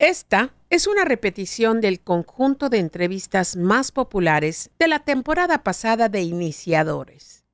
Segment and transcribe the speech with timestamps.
[0.00, 6.22] Esta es una repetición del conjunto de entrevistas más populares de la temporada pasada de
[6.22, 7.44] Iniciadores.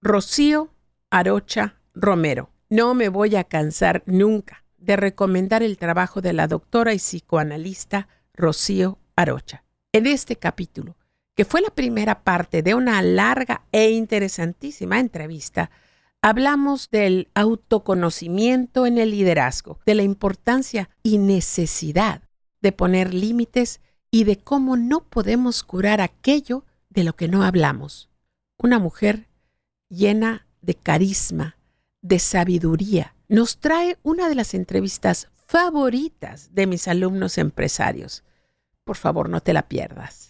[0.00, 0.72] Rocío
[1.10, 2.50] Arocha Romero.
[2.68, 8.06] No me voy a cansar nunca de recomendar el trabajo de la doctora y psicoanalista
[8.34, 9.64] Rocío Arocha.
[9.92, 10.96] En este capítulo,
[11.34, 15.72] que fue la primera parte de una larga e interesantísima entrevista,
[16.22, 22.22] hablamos del autoconocimiento en el liderazgo, de la importancia y necesidad
[22.60, 28.10] de poner límites y de cómo no podemos curar aquello de lo que no hablamos.
[28.58, 29.28] Una mujer
[29.88, 31.56] llena de carisma,
[32.02, 38.24] de sabiduría, nos trae una de las entrevistas favoritas de mis alumnos empresarios.
[38.84, 40.29] Por favor, no te la pierdas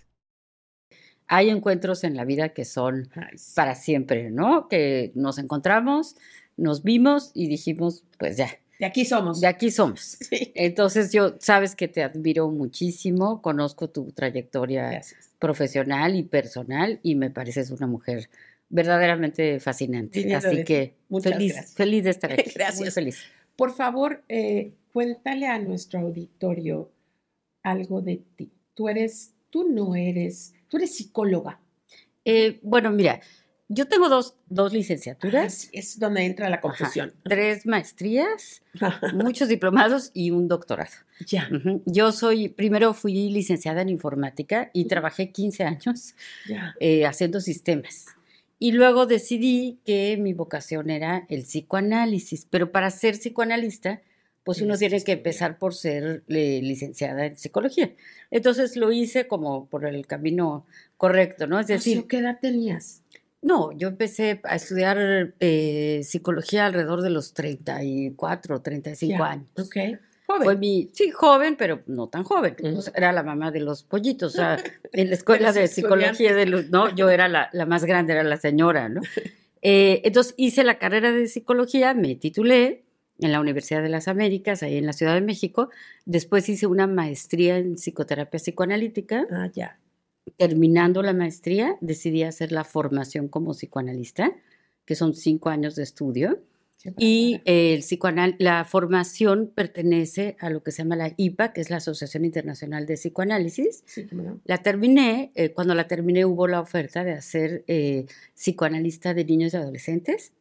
[1.30, 3.08] hay encuentros en la vida que son
[3.54, 4.66] para siempre, ¿no?
[4.66, 6.16] Que nos encontramos,
[6.56, 8.50] nos vimos y dijimos, pues ya.
[8.80, 9.40] De aquí somos.
[9.40, 10.18] De aquí somos.
[10.56, 15.02] Entonces yo, sabes que te admiro muchísimo, conozco tu trayectoria
[15.38, 18.28] profesional y personal y me pareces una mujer
[18.68, 20.34] verdaderamente fascinante.
[20.34, 22.50] Así que feliz, feliz de estar aquí.
[22.52, 22.92] Gracias.
[22.92, 23.22] feliz.
[23.54, 26.90] Por favor, eh, cuéntale a nuestro auditorio
[27.62, 28.50] algo de ti.
[28.74, 31.60] Tú eres, tú no eres Tú eres psicóloga.
[32.24, 33.20] Eh, bueno, mira,
[33.68, 35.68] yo tengo dos, dos licenciaturas.
[35.72, 37.12] es donde entra la confusión.
[37.24, 38.62] tres maestrías,
[39.14, 40.92] muchos diplomados y un doctorado.
[41.26, 41.48] Ya.
[41.86, 46.14] Yo soy, primero fui licenciada en informática y trabajé 15 años
[46.78, 48.06] eh, haciendo sistemas.
[48.58, 54.02] Y luego decidí que mi vocación era el psicoanálisis, pero para ser psicoanalista
[54.44, 57.92] pues uno tiene que empezar por ser eh, licenciada en psicología.
[58.30, 60.66] Entonces lo hice como por el camino
[60.96, 61.60] correcto, ¿no?
[61.60, 63.02] Es decir, ¿qué edad tenías?
[63.42, 69.46] No, yo empecé a estudiar eh, psicología alrededor de los 34, 35 años.
[69.58, 69.76] Ok.
[70.26, 70.44] Joven.
[70.44, 72.54] Fue mi, sí, joven, pero no tan joven.
[72.94, 74.34] era la mamá de los pollitos.
[74.34, 77.84] O sea, en la escuela de psicología de los, no, yo era la, la, más
[77.84, 79.00] grande, era la señora, ¿no?
[79.62, 82.82] Eh, entonces hice la carrera de psicología, me titulé,
[83.20, 85.70] en la Universidad de las Américas, ahí en la Ciudad de México.
[86.04, 89.26] Después hice una maestría en psicoterapia psicoanalítica.
[89.30, 89.78] Ah, ya.
[90.36, 94.32] Terminando la maestría, decidí hacer la formación como psicoanalista,
[94.84, 96.40] que son cinco años de estudio.
[96.96, 101.68] Y el psicoanal la formación pertenece a lo que se llama la IPA, que es
[101.68, 103.82] la Asociación Internacional de Psicoanálisis.
[103.84, 104.06] Sí,
[104.44, 109.52] La terminé, eh, cuando la terminé hubo la oferta de hacer eh, psicoanalista de niños
[109.52, 110.32] y adolescentes.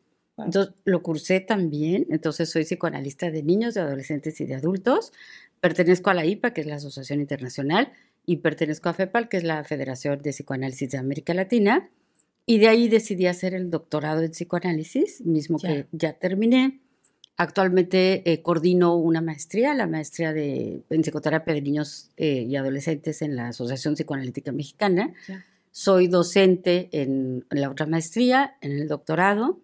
[0.45, 5.11] Entonces, lo cursé también, entonces soy psicoanalista de niños, de adolescentes y de adultos.
[5.59, 7.91] Pertenezco a la IPA, que es la Asociación Internacional,
[8.25, 11.89] y pertenezco a FEPAL, que es la Federación de Psicoanálisis de América Latina.
[12.45, 16.79] Y de ahí decidí hacer el doctorado en psicoanálisis, mismo que ya terminé.
[17.38, 23.22] Actualmente eh, coordino una maestría, la maestría de, en psicoterapia de niños eh, y adolescentes
[23.22, 25.13] en la Asociación Psicoanalítica Mexicana.
[25.72, 29.59] Soy docente en la otra maestría, en el doctorado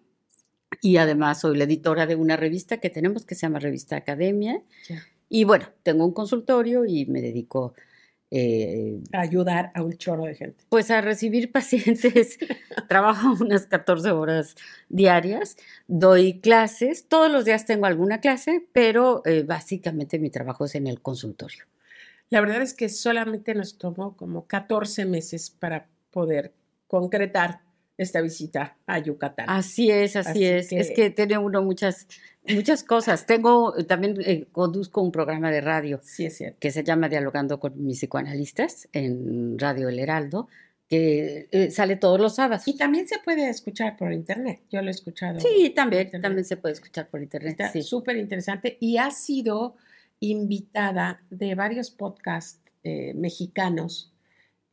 [0.80, 4.62] y además soy la editora de una revista que tenemos que se llama Revista Academia.
[5.28, 7.74] Y bueno, tengo un consultorio y me dedico
[8.30, 10.64] eh, a ayudar a un chorro de gente.
[10.68, 12.38] Pues a recibir pacientes.
[12.88, 14.56] Trabajo unas 14 horas
[14.88, 20.74] diarias, doy clases, todos los días tengo alguna clase, pero eh, básicamente mi trabajo es
[20.74, 21.64] en el consultorio.
[22.28, 26.52] La verdad es que solamente nos tomó como 14 meses para poder
[26.88, 27.60] concretar
[27.98, 29.46] esta visita a Yucatán.
[29.48, 30.72] Así es, así, es.
[30.72, 32.06] Es que tiene uno muchas,
[32.48, 33.26] muchas cosas.
[33.26, 36.58] Tengo, también eh, conduzco un programa de radio sí, es cierto.
[36.60, 40.48] que se llama Dialogando con mis psicoanalistas en Radio El Heraldo,
[40.88, 42.68] que eh, sale todos los sábados.
[42.68, 44.60] Y también se puede escuchar por internet.
[44.70, 45.40] Yo lo he escuchado.
[45.40, 47.58] Sí, también, también se puede escuchar por internet.
[47.58, 49.76] Está súper interesante y ha sido
[50.20, 54.12] invitada de varios podcasts eh, mexicanos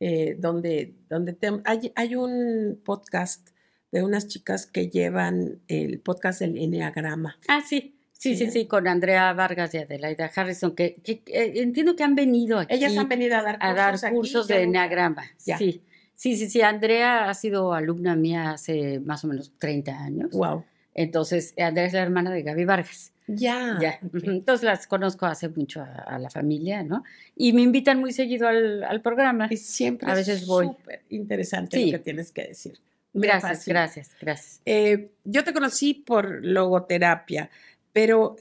[0.06, 1.34] eh, donde, donde
[1.64, 3.48] hay, hay, un podcast
[3.90, 7.38] de unas chicas que llevan el podcast del Enneagrama.
[7.48, 7.96] Ah, sí.
[8.12, 12.58] Sí, sí, sí, con Andrea Vargas y Adelaida Harrison, que, eh, entiendo que han venido
[12.58, 12.74] aquí.
[12.74, 15.24] Ellas han venido a dar cursos, a dar cursos de Enneagrama.
[15.38, 15.82] Sí.
[16.14, 16.60] Sí, sí, sí.
[16.60, 20.30] Andrea ha sido alumna mía hace más o menos 30 años.
[20.32, 20.66] Wow.
[20.92, 23.13] Entonces, Andrea es la hermana de Gaby Vargas.
[23.26, 23.78] Ya.
[23.80, 24.00] Ya.
[24.12, 27.04] Entonces las conozco hace mucho a, la familia, ¿no?
[27.34, 29.48] Y me invitan muy seguido al, programa.
[29.50, 30.66] Y siempre a veces voy.
[30.66, 32.78] Súper interesante lo que tienes que decir.
[33.12, 34.60] gracias, gracias, gracias.
[34.66, 37.50] Eh, yo te conocí por logoterapia,
[37.92, 38.36] pero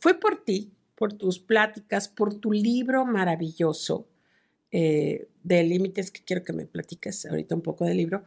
[0.00, 4.08] fue por ti, por tus pláticas, por tu libro maravilloso
[4.72, 8.24] eh, de límites, que quiero que me platiques ahorita un poco del libro,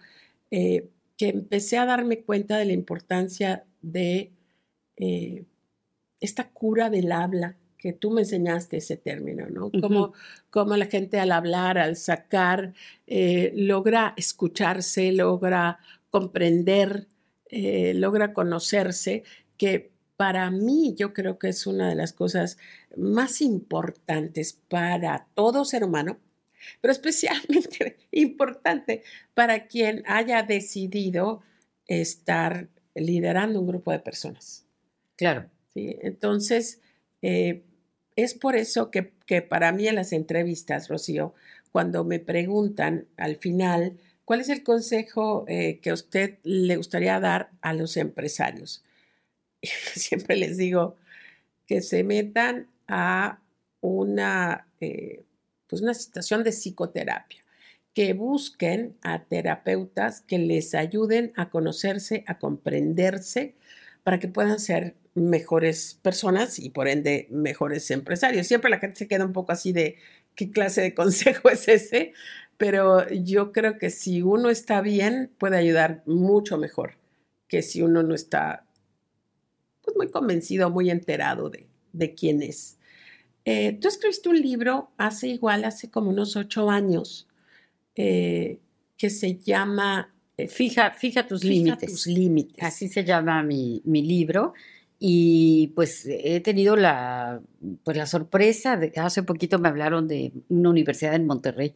[0.50, 0.88] eh,
[1.18, 4.32] que empecé a darme cuenta de la importancia de
[6.20, 9.72] esta cura del habla que tú me enseñaste ese término, ¿no?
[10.50, 12.74] Cómo, la gente al hablar, al sacar,
[13.08, 15.80] eh, logra escucharse, logra
[16.10, 17.08] comprender,
[17.50, 19.24] eh, logra conocerse,
[19.58, 22.58] que para mí yo creo que es una de las cosas
[22.98, 26.20] más importantes para todo ser humano,
[26.82, 31.42] pero especialmente importante para quien haya decidido
[31.88, 34.66] estar liderando un grupo de personas.
[35.16, 35.50] Claro.
[36.02, 36.82] Entonces,
[37.22, 37.64] eh,
[38.16, 41.34] es por eso que, para mí en las entrevistas, Rocío,
[41.72, 47.20] cuando me preguntan al final, ¿cuál es el consejo eh, que a usted le gustaría
[47.20, 48.84] dar a los empresarios?
[49.96, 50.96] siempre les digo
[51.68, 53.40] que se metan a
[53.82, 55.24] una, eh,
[55.68, 57.44] pues una situación de psicoterapia,
[57.94, 63.56] que busquen a terapeutas que les ayuden a conocerse, a comprenderse,
[64.10, 68.48] para que puedan ser mejores personas y por ende mejores empresarios.
[68.48, 69.98] Siempre la gente se queda un poco así de
[70.34, 72.14] qué clase de consejo es ese,
[72.58, 76.98] pero yo creo que si uno está bien puede ayudar mucho mejor
[77.48, 78.66] que si uno no está
[79.84, 82.80] pues, muy convencido, muy enterado de, de quién es.
[83.46, 87.28] Eh, tú escribiste un libro hace igual, hace como unos ocho años,
[87.94, 88.58] eh,
[88.98, 90.16] que se llama...
[90.40, 91.92] Eh, fija, fija tus límites.
[91.92, 92.64] tus límites.
[92.64, 94.54] Así se llama mi, mi libro.
[95.02, 97.40] Y pues he tenido la,
[97.86, 101.74] pues, la sorpresa, de, hace poquito me hablaron de una universidad en Monterrey.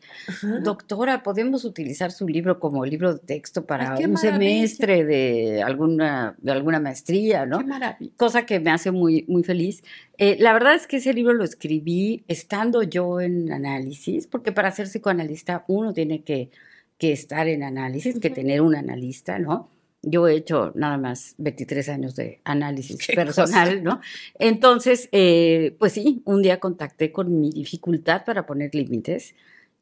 [0.61, 6.51] Doctora, ¿podemos utilizar su libro como libro de texto para un semestre de alguna, de
[6.51, 7.59] alguna maestría, ¿no?
[7.59, 8.11] Qué maravilla.
[8.17, 9.85] Cosa que me hace muy, muy feliz.
[10.17, 14.69] Eh, la verdad es que ese libro lo escribí estando yo en análisis, porque para
[14.71, 16.49] ser psicoanalista uno tiene que,
[16.97, 19.69] que estar en análisis, que tener un analista, ¿no?
[20.01, 24.01] Yo he hecho nada más 23 años de análisis personal, ¿no?
[24.37, 29.33] Entonces, eh, pues sí, un día contacté con mi dificultad para poner límites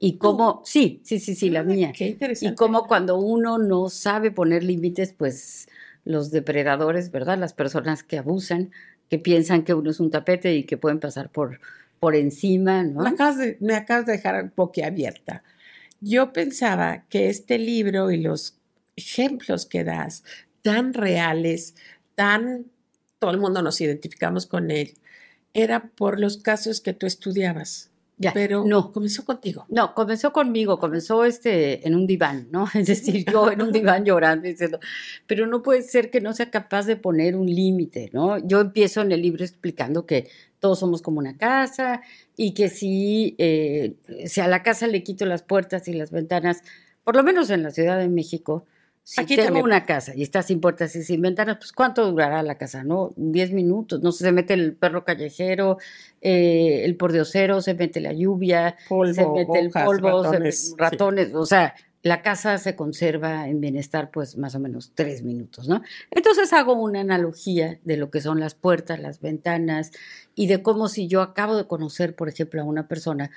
[0.03, 1.91] y cómo, sí, sí, sí, sí, la mía.
[1.95, 2.53] Qué interesante.
[2.53, 5.67] Y cómo cuando uno no sabe poner límites, pues
[6.05, 7.37] los depredadores, ¿verdad?
[7.37, 8.71] Las personas que abusan,
[9.09, 11.59] que piensan que uno es un tapete y que pueden pasar por,
[11.99, 13.03] por encima, ¿no?
[13.03, 15.43] Me acabas, de, me acabas de dejar boquiabierta.
[16.03, 18.57] Yo pensaba que este libro y los
[18.95, 20.23] ejemplos que das,
[20.63, 21.75] tan reales,
[22.15, 22.65] tan,
[23.19, 24.97] todo el mundo nos identificamos con él,
[25.53, 27.90] era por los casos que tú estudiabas.
[28.21, 28.91] Ya, pero no.
[28.91, 29.65] comenzó contigo.
[29.69, 32.65] No, comenzó conmigo, comenzó este en un diván, ¿no?
[32.75, 34.79] Es decir, yo en un diván llorando diciendo,
[35.25, 38.37] pero no puede ser que no sea capaz de poner un límite, ¿no?
[38.37, 40.29] Yo empiezo en el libro explicando que
[40.59, 42.01] todos somos como una casa
[42.37, 43.95] y que si, eh,
[44.27, 46.61] si a la casa le quito las puertas y las ventanas,
[47.03, 48.65] por lo menos en la Ciudad de México,
[49.03, 52.43] si Aquí tengo una casa y está sin puertas y sin ventanas, pues ¿cuánto durará
[52.43, 52.83] la casa?
[52.83, 53.13] ¿No?
[53.15, 55.77] Diez minutos, no se mete el perro callejero,
[56.21, 61.73] eh, el pordiosero, se mete la lluvia, se mete el polvo, ratones, ratones o sea,
[62.03, 65.81] la casa se conserva en bienestar pues más o menos tres minutos, ¿no?
[66.09, 69.91] Entonces hago una analogía de lo que son las puertas, las ventanas
[70.33, 73.29] y de cómo si yo acabo de conocer, por ejemplo, a una persona,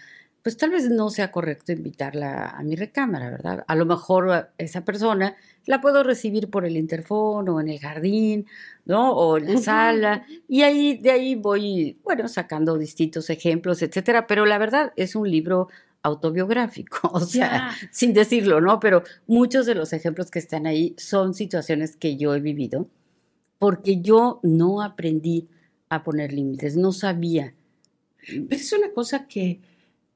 [0.45, 3.65] pues tal vez no sea correcto invitarla a mi recámara, ¿verdad?
[3.67, 8.45] A lo mejor esa persona la puedo recibir por el interfón o en el jardín,
[8.85, 9.13] ¿no?
[9.13, 10.27] O en la sala.
[10.47, 14.27] Y ahí, de ahí voy, bueno, sacando distintos ejemplos, etcétera.
[14.27, 15.69] Pero la verdad es un libro
[16.03, 18.81] autobiográfico, o sea, sin decirlo, ¿no?
[18.81, 22.87] Pero muchos de los ejemplos que están ahí son situaciones que yo he vivido
[23.59, 25.49] porque yo no aprendí
[25.89, 27.55] a poner límites, no sabía.
[28.27, 29.61] Pero es una cosa que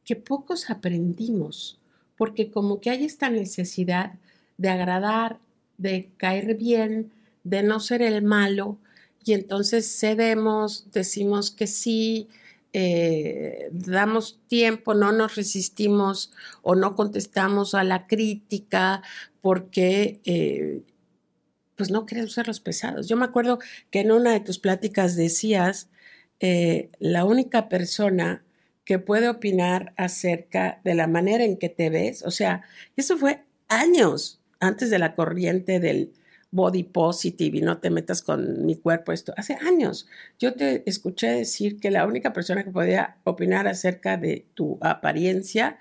[0.08, 1.78] que pocos aprendimos,
[2.16, 4.14] porque como que hay esta necesidad
[4.56, 5.38] de agradar,
[5.76, 7.12] de caer bien,
[7.44, 8.78] de no ser el malo,
[9.22, 12.26] y entonces cedemos, decimos que sí,
[12.72, 19.02] eh, damos tiempo, no nos resistimos o no contestamos a la crítica
[19.42, 20.80] porque eh,
[21.76, 23.08] pues no queremos ser los pesados.
[23.08, 23.58] Yo me acuerdo
[23.90, 25.90] que en una de tus pláticas decías,
[26.40, 28.42] eh, la única persona
[28.88, 32.22] que puede opinar acerca de la manera en que te ves.
[32.22, 32.62] O sea,
[32.96, 36.14] eso fue años antes de la corriente del
[36.52, 39.34] body positive y no te metas con mi cuerpo, esto.
[39.36, 44.46] Hace años yo te escuché decir que la única persona que podía opinar acerca de
[44.54, 45.76] tu apariencia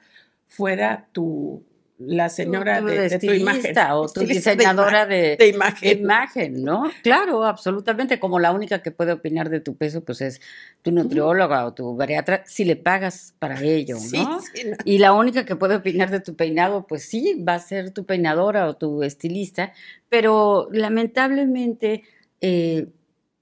[0.46, 1.64] fuera tu
[2.00, 3.76] la señora de, tu imagen.
[3.92, 6.64] O tu diseñadora de, imagen.
[6.64, 6.84] ¿no?
[7.02, 8.20] Claro, absolutamente.
[8.20, 10.42] Como la única que puede opinar de tu peso, pues es
[10.82, 14.40] tu nutrióloga o tu bariatra, si le pagas para ello, ¿no?
[14.86, 18.06] Y la única que puede opinar de tu peinado, pues sí, va a ser tu
[18.06, 19.74] peinadora o tu estilista,
[20.10, 22.04] pero lamentablemente...
[22.42, 22.88] Eh,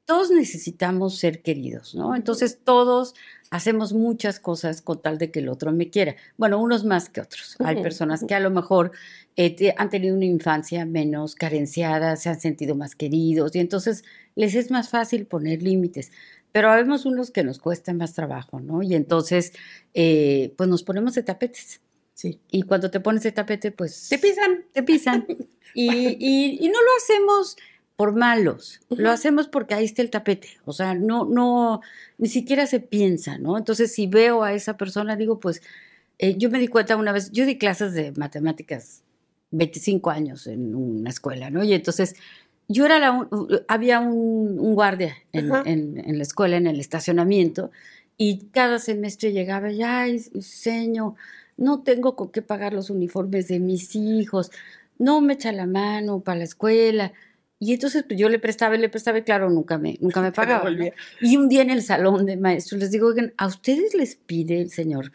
[0.05, 2.15] todos necesitamos ser queridos, ¿no?
[2.15, 3.15] Entonces todos
[3.49, 6.15] hacemos muchas cosas con tal de que el otro me quiera.
[6.37, 7.55] Bueno, unos más que otros.
[7.59, 8.91] Hay personas que a lo mejor
[9.35, 14.03] eh, han tenido una infancia menos carenciada, se han sentido más queridos y entonces
[14.35, 16.11] les es más fácil poner límites.
[16.51, 18.81] Pero habemos unos que nos cuesta más trabajo, ¿no?
[18.81, 19.51] Y entonces,
[19.93, 21.81] eh, pues nos ponemos de tapetes.
[22.13, 22.39] Sí.
[22.49, 24.07] Y cuando te pones de tapete, pues...
[24.07, 24.63] Te pisan.
[24.71, 25.25] Te pisan.
[25.73, 27.57] y, y, y no lo hacemos
[27.95, 31.81] por malos, lo hacemos porque ahí está el tapete, o sea, no, no,
[32.17, 33.57] ni siquiera se piensa, ¿no?
[33.57, 35.61] Entonces, si veo a esa persona, digo, pues,
[36.19, 39.03] eh, yo me di cuenta una vez, yo di clases de matemáticas
[39.51, 41.63] 25 años en una escuela, ¿no?
[41.63, 42.15] Y entonces,
[42.67, 43.27] yo era la,
[43.67, 47.71] había un, guardia en, en, la escuela, en el estacionamiento,
[48.17, 51.13] y cada semestre llegaba y, ay, señor,
[51.55, 54.51] no tengo con qué pagar los uniformes de mis hijos,
[54.97, 57.13] no me echa la mano para la escuela.
[57.59, 60.31] Y entonces pues, yo le prestaba y le prestaba y claro, nunca me, nunca me
[60.31, 60.69] pagaba.
[61.21, 64.61] Y un día en el salón de maestros les digo, oigan, ¿a ustedes les pide
[64.61, 65.11] el señor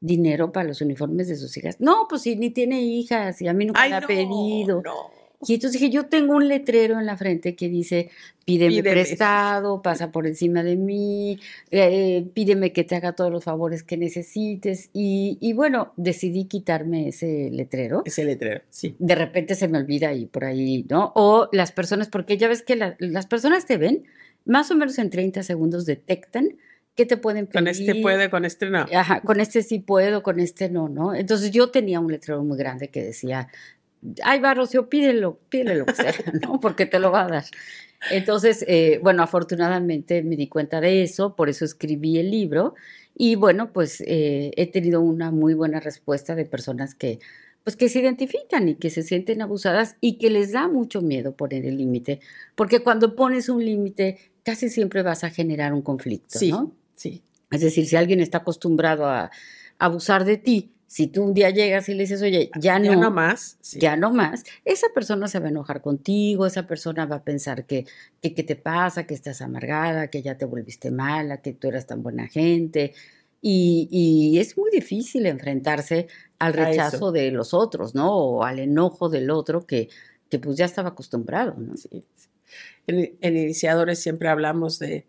[0.00, 1.80] dinero para los uniformes de sus hijas?
[1.80, 4.82] No, pues sí, ni tiene hijas y a mí nunca me ha pedido.
[4.82, 5.17] No.
[5.46, 8.10] Y entonces dije, yo tengo un letrero en la frente que dice,
[8.44, 11.38] pídeme, prestado, pasa por encima de mí,
[11.70, 14.90] eh, pídeme que te haga todos los favores que necesites.
[14.92, 18.02] Y, y, bueno, decidí quitarme ese letrero.
[18.04, 18.96] Ese letrero, sí.
[18.98, 21.12] De repente se me olvida y por ahí, ¿no?
[21.14, 24.04] O las personas, porque ya ves que las personas te ven,
[24.44, 26.56] más o menos en 30 segundos detectan
[26.98, 27.60] que te pueden pedir.
[27.60, 28.84] Con este puede, con este no.
[28.92, 31.14] Ajá, con este sí puedo, con este no, ¿no?
[31.14, 33.48] Entonces yo tenía un letrero muy grande que decía,
[34.22, 36.12] ay, va, Rocío, pídelo, pídele lo que sea,
[36.42, 36.60] ¿no?
[36.60, 37.44] Porque te lo va a dar.
[38.10, 42.74] Entonces, eh, bueno, afortunadamente me di cuenta de eso, por eso escribí el libro
[43.16, 47.18] y bueno, pues eh, he tenido una muy buena respuesta de personas que,
[47.64, 51.34] pues que se identifican y que se sienten abusadas y que les da mucho miedo
[51.34, 52.20] poner el límite,
[52.54, 56.72] porque cuando pones un límite casi siempre vas a generar un conflicto, sí, ¿no?
[56.94, 57.22] Sí.
[57.50, 59.30] Es decir, si alguien está acostumbrado a
[59.78, 62.96] abusar de ti, si tú un día llegas y le dices, oye, ya no, ya
[62.96, 67.16] no más, ya no más, esa persona se va a enojar contigo, esa persona va
[67.16, 67.84] a pensar que,
[68.22, 69.06] que, ¿qué te pasa?
[69.06, 72.94] Que estás amargada, que ya te volviste mala, que tú eras tan buena gente.
[73.42, 78.16] Y, y es muy difícil enfrentarse al rechazo de los otros, ¿no?
[78.16, 79.90] O al enojo del otro que,
[80.30, 81.76] que pues ya estaba acostumbrado, ¿no?
[81.76, 82.02] Sí.
[82.86, 85.06] En, en iniciadores siempre hablamos de,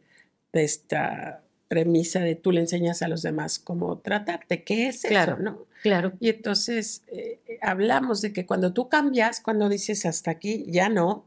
[0.51, 5.35] de esta premisa de tú le enseñas a los demás cómo tratarte, ¿qué es claro,
[5.35, 5.43] eso?
[5.43, 5.65] ¿no?
[5.83, 6.11] Claro.
[6.19, 11.25] Y entonces eh, hablamos de que cuando tú cambias, cuando dices hasta aquí, ya no,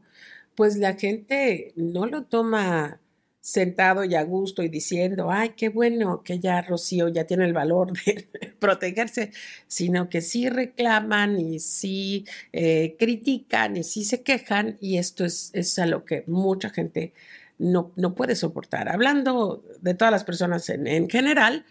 [0.53, 2.99] pues la gente no lo toma
[3.39, 7.53] sentado y a gusto y diciendo, ay, qué bueno que ya Rocío ya tiene el
[7.53, 9.31] valor de protegerse,
[9.67, 15.51] sino que sí reclaman y sí eh, critican y sí se quejan y esto es,
[15.53, 17.13] es a lo que mucha gente
[17.63, 18.89] no, no puede soportar.
[18.89, 21.65] Hablando de todas las personas en, general,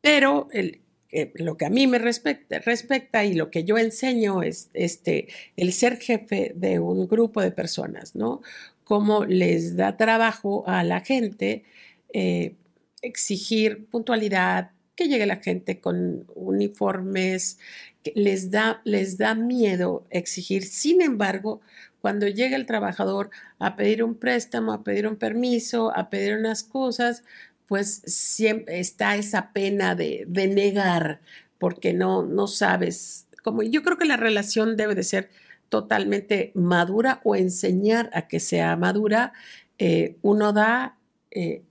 [0.00, 4.42] pero el, eh, lo que a mí me respecta, respecta, y lo que yo enseño
[4.42, 8.42] es este, el ser jefe de un grupo de personas, ¿no?
[8.84, 11.64] Cómo les da trabajo a la gente
[12.12, 12.54] eh,
[13.02, 17.58] exigir puntualidad, que llegue la gente con uniformes,
[18.02, 20.62] que les da, les da miedo exigir.
[20.62, 21.60] Sin embargo,
[22.04, 26.62] cuando llega el trabajador a pedir un préstamo, a pedir un permiso, a pedir unas
[26.62, 27.22] cosas,
[27.66, 31.22] pues siempre está esa pena de, negar
[31.56, 33.26] porque no, no sabes.
[33.42, 35.30] Como, yo creo que la relación debe de ser
[35.70, 39.32] totalmente madura o enseñar a que sea madura.
[39.78, 40.98] Eh, uno da
[41.30, 41.62] eh,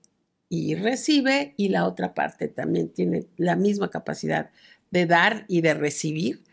[0.49, 4.49] y recibe y la otra parte también tiene la misma capacidad
[4.89, 6.43] de dar y de recibir,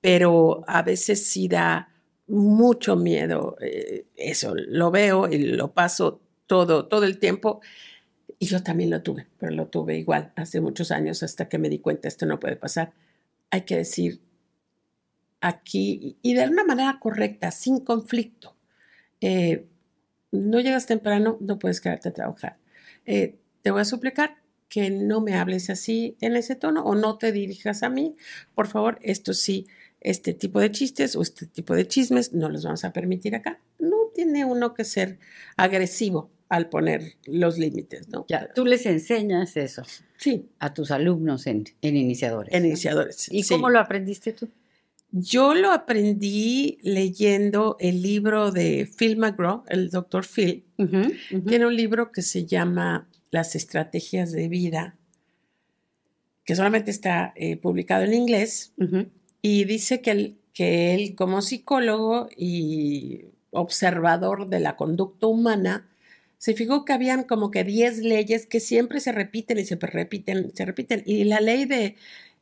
[0.00, 1.91] pero a veces sí da
[2.32, 3.56] mucho miedo.
[3.60, 7.60] Eh, eso lo veo y lo paso todo, todo el tiempo.
[8.38, 11.68] Y yo también lo tuve, pero lo tuve igual hace muchos años hasta que me
[11.68, 12.92] di cuenta esto no puede pasar.
[13.50, 14.20] Hay que decir
[15.40, 18.56] aquí y de una manera correcta, sin conflicto.
[19.20, 19.66] Eh,
[20.32, 22.56] no llegas temprano, no puedes quedarte a trabajar.
[23.04, 27.18] Eh, te voy a suplicar que no me hables así en ese tono o no
[27.18, 28.16] te dirijas a mí.
[28.54, 29.66] Por favor, esto sí
[30.04, 33.60] este tipo de chistes o este tipo de chismes no los vamos a permitir acá.
[33.78, 35.18] No tiene uno que ser
[35.56, 38.26] agresivo al poner los límites, ¿no?
[38.28, 39.82] Ya, tú les enseñas eso.
[40.18, 40.50] Sí.
[40.58, 42.52] A tus alumnos en, iniciadores.
[42.52, 43.28] En iniciadores.
[43.30, 44.48] ¿Y cómo lo aprendiste tú?
[45.12, 50.64] Yo lo aprendí leyendo el libro de Phil McGraw, el doctor Phil.
[51.46, 54.96] Tiene un libro que se llama Las estrategias de vida,
[56.44, 58.72] que solamente está eh, publicado en inglés.
[59.42, 65.88] Y dice que él, que él como psicólogo y observador de la conducta humana,
[66.38, 70.52] se fijó que habían como que 10 leyes que siempre se repiten y se repiten,
[70.54, 71.02] se repiten.
[71.06, 71.96] Y la ley de,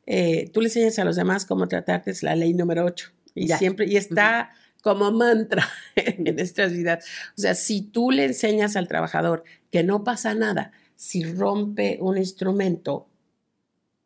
[0.05, 3.11] eh, tú le enseñas a los demás cómo tratarte es la ley número 8.
[3.35, 7.05] Y siempre, y está como mantra en nuestras vidas.
[7.37, 12.17] O sea, si tú le enseñas al trabajador que no pasa nada si rompe un
[12.17, 13.07] instrumento,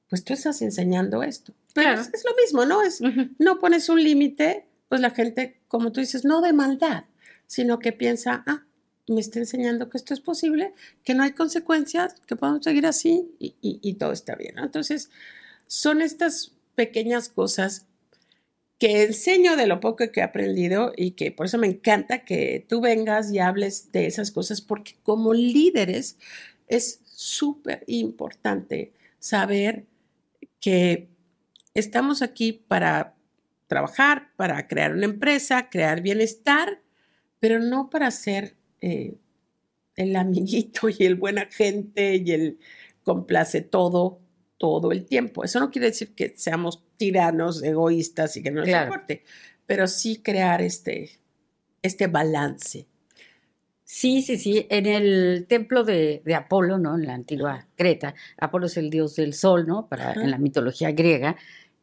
[0.10, 1.54] pues tú estás enseñando esto.
[1.76, 2.82] Pero es, lo mismo, ¿no?
[2.82, 3.02] Es,
[3.38, 7.04] No pones un límite, pues la gente, como tú dices, no de maldad,
[7.48, 8.64] sino que piensa, ah,
[9.10, 13.30] me está enseñando que esto es posible, que no hay consecuencias, que podemos seguir así
[13.40, 14.56] y, y todo está bien.
[14.56, 14.64] ¿no?
[14.64, 15.10] Entonces,
[15.68, 17.88] son estas pequeñas cosas
[18.80, 22.66] que enseño de lo poco que he aprendido y que por eso me encanta que
[22.70, 26.18] tú vengas y hables de esas cosas, porque como líderes
[26.70, 29.86] es súper importante saber
[30.62, 31.10] que
[31.76, 33.16] estamos aquí para
[33.68, 36.82] trabajar, para crear una empresa, crear bienestar,
[37.40, 39.16] pero no para ser eh,
[39.96, 42.60] el amiguito y el buen agente y el
[43.04, 44.22] complace todo
[44.58, 45.44] todo el tiempo.
[45.44, 49.24] Eso no quiere decir que seamos tiranos, egoístas y que no nos importe,
[49.66, 51.20] pero sí crear este,
[51.82, 52.88] este balance.
[53.84, 54.66] Sí, sí, sí.
[54.70, 56.96] En el templo de, Apolo, ¿no?
[56.96, 59.88] En la antigua Creta, Apolo es el dios del sol, ¿no?
[59.88, 61.36] Para, en la mitología griega,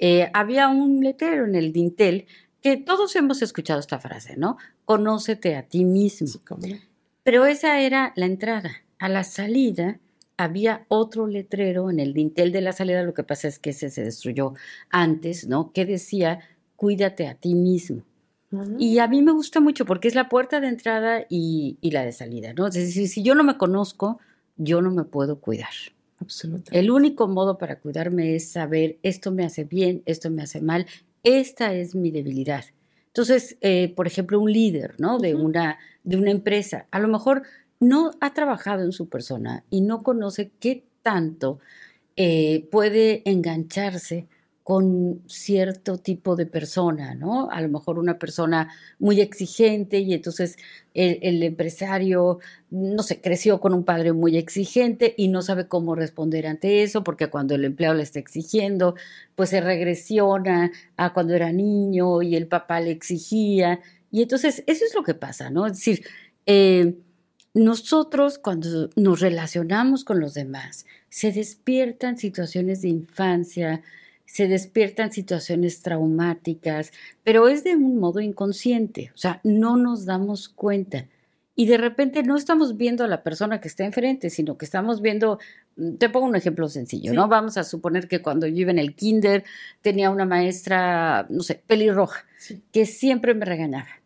[0.04, 2.26] eh, había un letrero en el dintel
[2.60, 4.56] que todos hemos escuchado esta frase, ¿no?
[4.84, 6.26] Conócete a ti mismo.
[7.22, 8.72] Pero esa era la entrada.
[8.98, 10.00] A la salida,
[10.36, 13.90] había otro letrero en el dintel de la salida, lo que pasa es que ese
[13.90, 14.54] se destruyó
[14.90, 15.72] antes, ¿no?
[15.72, 16.40] Que decía,
[16.74, 18.02] cuídate a ti mismo.
[18.80, 22.10] Y a mí me gusta mucho porque es la puerta de entrada y, la de
[22.10, 22.66] salida, ¿no?
[22.66, 24.18] Es decir, si yo no me conozco,
[24.56, 25.70] yo no me puedo cuidar.
[26.22, 26.78] Absolutamente.
[26.78, 30.86] El único modo para cuidarme es saber esto me hace bien, esto me hace mal,
[31.22, 32.64] esta es mi debilidad.
[33.08, 35.18] Entonces, eh, por ejemplo, un líder, ¿no?
[35.18, 37.42] De, una, de una empresa, a lo mejor
[37.78, 41.58] no ha trabajado en su persona y no conoce qué tanto
[42.16, 44.28] eh, puede engancharse
[44.62, 47.50] con cierto tipo de persona, ¿no?
[47.50, 50.56] A lo mejor una persona muy exigente y entonces
[50.94, 52.38] el, empresario,
[52.70, 57.02] no sé, creció con un padre muy exigente y no sabe cómo responder ante eso,
[57.02, 58.94] porque cuando el empleado le está exigiendo,
[59.34, 63.80] pues se regresiona a cuando era niño y el papá le exigía.
[64.12, 65.66] Y entonces eso es lo que pasa, ¿no?
[65.66, 66.04] Es decir,
[66.46, 66.94] eh,
[67.54, 73.82] nosotros cuando nos relacionamos con los demás, se despiertan situaciones de infancia,
[74.32, 76.90] se despiertan situaciones traumáticas,
[77.22, 81.06] pero es de un modo inconsciente, o sea, no nos damos cuenta.
[81.54, 85.02] Y de repente no estamos viendo a la persona que está enfrente, sino que estamos
[85.02, 85.38] viendo,
[85.76, 87.28] mm, te pongo un ejemplo sencillo, ¿no?
[87.28, 89.44] Vamos a suponer que cuando yo iba en el kinder
[89.82, 92.24] tenía una maestra, no sé, pelirroja,
[92.72, 94.02] que siempre me regañaba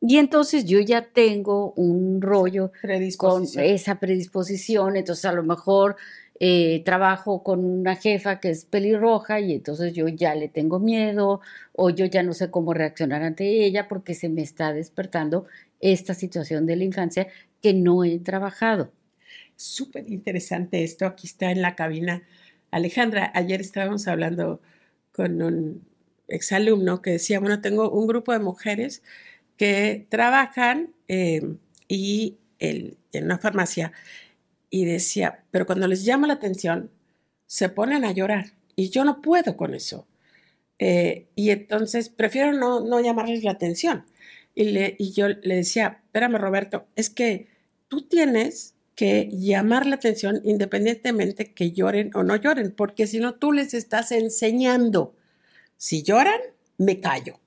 [0.00, 2.70] y entonces yo ya tengo un rollo
[3.16, 5.96] con esa predisposición, entonces a lo mejor
[6.40, 11.40] eh, trabajo con una jefa que es pelirroja y entonces yo ya le tengo miedo
[11.72, 15.46] o yo ya no sé cómo reaccionar ante ella porque se me está despertando
[15.80, 17.26] esta situación de la infancia
[17.60, 18.92] que no he trabajado.
[19.56, 22.22] Súper interesante esto, aquí está en la cabina.
[22.70, 24.60] Alejandra, ayer estábamos hablando
[25.10, 25.82] con un
[26.28, 29.02] exalumno que decía, bueno, tengo un grupo de mujeres
[29.56, 31.56] que trabajan eh,
[31.88, 33.92] y en una farmacia
[34.70, 36.90] y decía, pero cuando les llama la atención,
[37.46, 40.06] se ponen a llorar y yo no puedo con eso.
[40.78, 44.04] Eh, y entonces prefiero no, no, llamarles la atención.
[44.54, 47.48] Y, le, y yo le decía, espérame Roberto, es que
[47.88, 53.34] tú tienes que llamar la atención independientemente que lloren o no lloren, porque si no
[53.34, 55.14] tú les estás enseñando.
[55.76, 56.40] Si lloran,
[56.78, 57.38] me callo.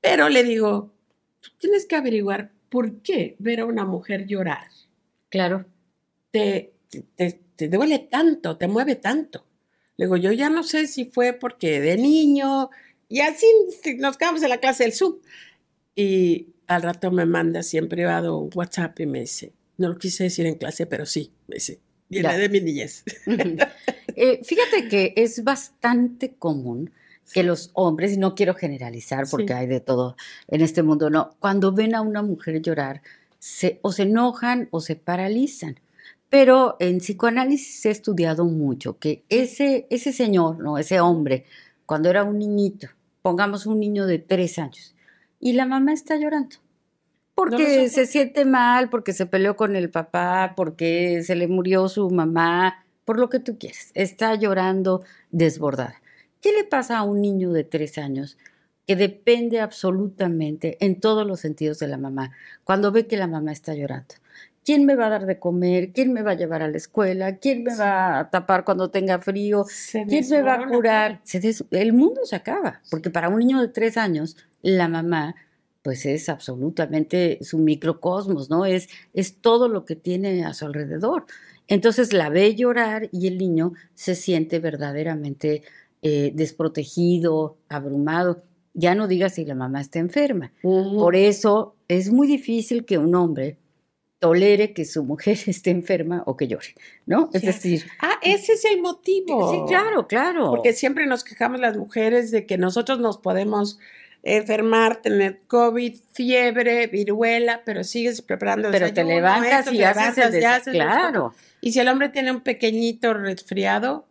[0.00, 0.92] Pero le digo,
[1.40, 4.66] tú tienes que averiguar por qué ver a una mujer llorar.
[5.28, 5.66] Claro.
[6.30, 6.72] Te,
[7.16, 9.44] te, te duele tanto, te mueve tanto.
[9.96, 12.70] Le digo, yo ya no sé si fue porque de niño,
[13.08, 13.46] y así
[13.98, 15.20] nos quedamos en la clase del sub.
[15.96, 19.98] Y al rato me manda así en privado un WhatsApp y me dice, no lo
[19.98, 23.04] quise decir en clase, pero sí, me dice, viene de mi niñez.
[24.20, 26.90] Eh, fíjate que es bastante común
[27.32, 30.16] que los hombres, y no quiero generalizar porque hay de todo
[30.48, 33.02] en este mundo, no, cuando ven a una mujer llorar,
[33.38, 35.78] se, o se enojan o se paralizan.
[36.30, 41.44] Pero en psicoanálisis he estudiado mucho que ese, ese señor, no, ese hombre,
[41.86, 42.88] cuando era un niñito,
[43.22, 44.94] pongamos un niño de tres años,
[45.40, 46.56] y la mamá está llorando.
[47.34, 52.10] Porque se siente mal, porque se peleó con el papá, porque se le murió su
[52.10, 53.92] mamá, por lo que tú quieres.
[53.94, 56.02] Está llorando desbordada.
[56.40, 58.36] ¿Qué le pasa a un niño de tres años
[58.86, 62.32] que depende absolutamente en todos los sentidos de la mamá
[62.64, 64.16] cuando ve que la mamá está llorando?
[64.68, 65.92] ¿Quién me va a dar de comer?
[65.94, 67.38] ¿Quién me va a llevar a la escuela?
[67.38, 69.64] ¿Quién me va a tapar cuando tenga frío?
[69.90, 71.22] ¿Quién me va a curar?
[71.70, 75.34] el mundo se acaba, porque para un niño de tres años, la mamá
[75.80, 78.66] pues es absolutamente su microcosmos, ¿no?
[78.66, 81.24] Es, es todo lo que tiene a su alrededor.
[81.66, 85.62] Entonces la ve llorar y el niño se siente verdaderamente
[86.02, 88.42] eh, desprotegido, abrumado.
[88.74, 90.52] Ya no diga si la mamá está enferma.
[90.60, 93.56] Por eso es muy difícil que un hombre
[94.18, 96.74] tolere que su mujer esté enferma o que llore,
[97.06, 97.30] ¿no?
[97.32, 97.86] Es decir...
[98.00, 99.52] Ah, ese es el motivo.
[99.52, 100.50] Sí, claro, claro.
[100.50, 103.78] Porque siempre nos quejamos las mujeres de que nosotros nos podemos
[104.22, 108.70] enfermar, tener COVID, fiebre, viruela, pero sigues preparando.
[108.70, 111.34] Pero te levantas y haces, el claro.
[111.60, 114.07] Y si el hombre tiene un pequeñito resfriado,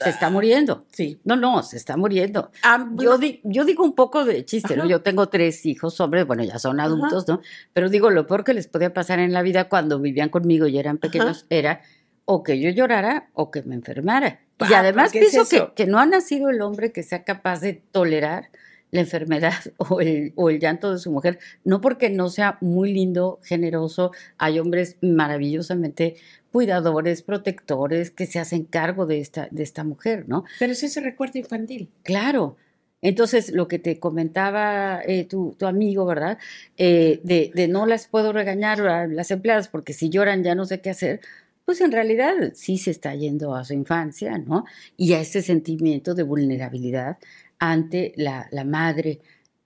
[0.00, 0.86] se está muriendo.
[0.92, 1.20] Sí.
[1.24, 2.50] No, no, se está muriendo.
[2.62, 4.86] Ah, yo, yo digo un poco de chiste, ¿no?
[4.86, 7.40] Yo tengo tres hijos, hombres, bueno, ya son adultos, ¿no?
[7.72, 10.78] Pero digo, lo peor que les podía pasar en la vida cuando vivían conmigo y
[10.78, 11.82] eran pequeños era
[12.24, 14.40] o que yo llorara o que me enfermara.
[14.60, 17.82] y ah, además pienso que, que no ha nacido el hombre que sea capaz de
[17.90, 18.50] tolerar
[18.90, 22.92] la enfermedad o el, o el, llanto de su mujer, no porque no sea muy
[22.92, 26.16] lindo, generoso, hay hombres maravillosamente
[26.52, 30.44] cuidadores, protectores que se hacen cargo de esta, de esta mujer, ¿no?
[30.58, 31.90] Pero es ese recuerdo infantil.
[32.02, 32.56] Claro.
[33.00, 36.38] Entonces, lo que te comentaba eh, tu, tu, amigo, ¿verdad?
[36.76, 40.64] Eh, de, de, no las puedo regañar a las empleadas porque si lloran ya no
[40.64, 41.20] sé qué hacer,
[41.64, 44.64] pues en realidad sí se está yendo a su infancia, ¿no?
[44.96, 47.18] Y a ese sentimiento de vulnerabilidad
[47.58, 49.20] ante la, la madre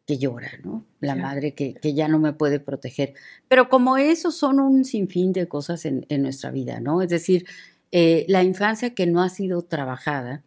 [0.07, 0.85] que llora, ¿no?
[1.01, 3.15] La madre que, que, ya no me puede proteger.
[3.49, 7.03] Pero como eso son un sinfín de cosas en, en nuestra vida, ¿no?
[7.03, 7.47] Es decir,
[7.93, 10.43] eh, la infancia que no ha sido trabajada,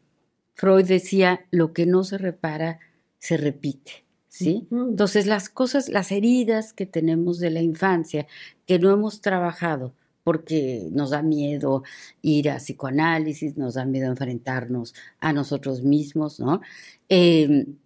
[0.55, 2.79] Freud decía, lo que no se repara
[3.19, 4.03] se repite.
[4.27, 4.67] ¿Sí?
[4.69, 8.27] Entonces las cosas, las heridas que tenemos de la infancia
[8.65, 9.93] que no hemos trabajado,
[10.25, 11.83] porque nos da miedo
[12.23, 16.61] ir a psicoanálisis, nos da miedo enfrentarnos a nosotros mismos, ¿no?
[17.09, 17.77] Em,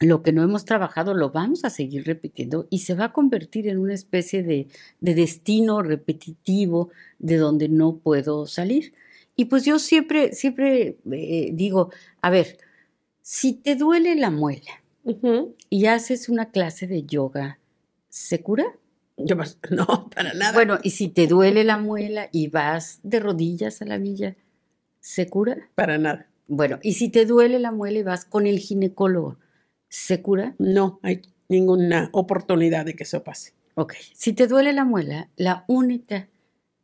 [0.00, 3.68] lo que no hemos trabajado lo vamos a seguir repitiendo y se va a convertir
[3.68, 4.66] en una especie de,
[5.00, 8.92] destino repetitivo de donde no puedo salir.
[9.36, 12.58] Y pues yo siempre, siempre eh, digo, a ver,
[13.22, 14.82] si te duele la muela
[15.70, 17.60] y haces una clase de yoga,
[18.08, 18.64] ¿se cura?
[19.16, 19.36] Yo,
[19.70, 20.52] no, para nada.
[20.52, 24.36] Bueno, y si te duele la muela y vas de rodillas a la villa,
[25.00, 25.68] ¿se cura?
[25.74, 26.28] Para nada.
[26.46, 29.38] Bueno, y si te duele la muela y vas con el ginecólogo,
[29.88, 30.54] ¿se cura?
[30.58, 33.54] No, hay ninguna oportunidad de que eso pase.
[33.76, 36.28] Ok, si te duele la muela, la única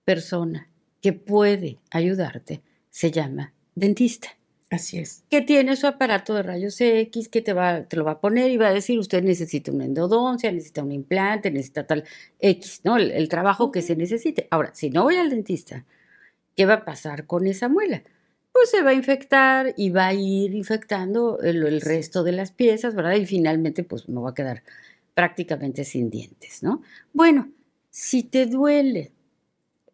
[0.05, 0.69] persona
[1.01, 4.29] que puede ayudarte se llama dentista.
[4.71, 5.25] Así es.
[5.29, 8.53] Que tiene su aparato de rayos X, que te, va, te lo va a poner
[8.53, 12.05] y va a decir, usted necesita una endodoncia, necesita un implante, necesita tal
[12.39, 12.97] X, ¿no?
[12.97, 14.47] El, trabajo que se necesite.
[14.51, 15.85] Ahora, si no voy al dentista,
[16.57, 18.05] ¿qué va a pasar con esa muela?
[18.53, 22.95] Pues se va a infectar y va a ir infectando el, resto de las piezas,
[22.95, 23.17] ¿verdad?
[23.17, 24.63] Y finalmente, pues me va a quedar
[25.15, 26.83] prácticamente sin dientes, ¿no?
[27.13, 27.51] Bueno,
[27.91, 29.13] si te duele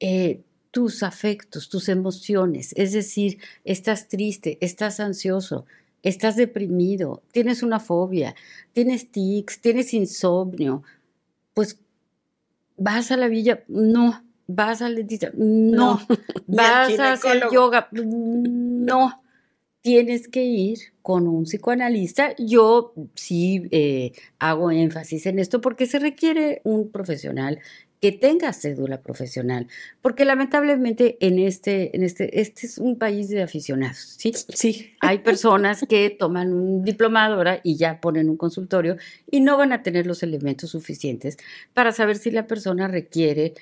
[0.01, 5.65] eh, tus afectos, tus emociones, es decir, estás triste, estás ansioso,
[6.03, 8.35] estás deprimido, tienes una fobia,
[8.73, 10.83] tienes tics, tienes insomnio,
[11.55, 11.79] pues
[12.77, 16.01] vas a la villa, no, vas al dentista, no,
[16.47, 19.23] vas a hacer yoga, no,
[19.87, 22.35] tienes que ir con un psicoanalista.
[22.39, 27.61] Yo sí eh, hago énfasis en esto porque se requiere un profesional
[28.01, 29.69] que tenga cédula profesional,
[30.03, 34.33] porque lamentablemente en este, en este, este es un país de aficionados, ¿sí?
[34.35, 34.95] Sí.
[35.01, 38.97] Hay personas que toman un diplomado ahora y ya ponen un consultorio
[39.31, 41.39] y no van a tener los elementos suficientes
[41.73, 43.55] para saber si la persona requiere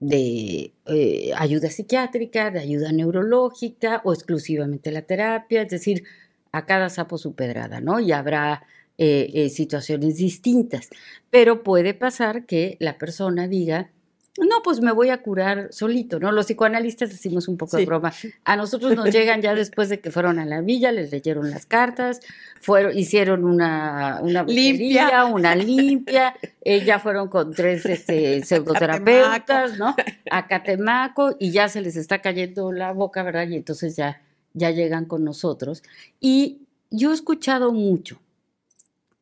[0.00, 6.04] de eh, ayuda psiquiátrica, de ayuda neurológica o exclusivamente la terapia, es decir,
[6.52, 8.00] a cada sapo su pedrada, ¿no?
[8.00, 8.64] Y habrá
[8.98, 10.88] eh, eh, situaciones distintas.
[11.30, 13.90] Pero puede pasar que la persona diga,
[14.36, 16.32] no, pues me voy a curar solito, ¿no?
[16.32, 18.12] Los psicoanalistas decimos un poco de broma.
[18.44, 21.66] A nosotros nos llegan ya después de que fueron a la villa, les leyeron las
[21.66, 22.20] cartas,
[22.60, 29.94] fueron, hicieron una, una limpia, una limpia, eh, ya fueron con tres este, pseudoterapeutas, ¿no?
[30.30, 33.46] A Catemaco, y ya se les está cayendo la boca, ¿verdad?
[33.48, 34.20] Y entonces ya,
[34.52, 35.84] ya llegan con nosotros.
[36.20, 38.18] Y yo he escuchado mucho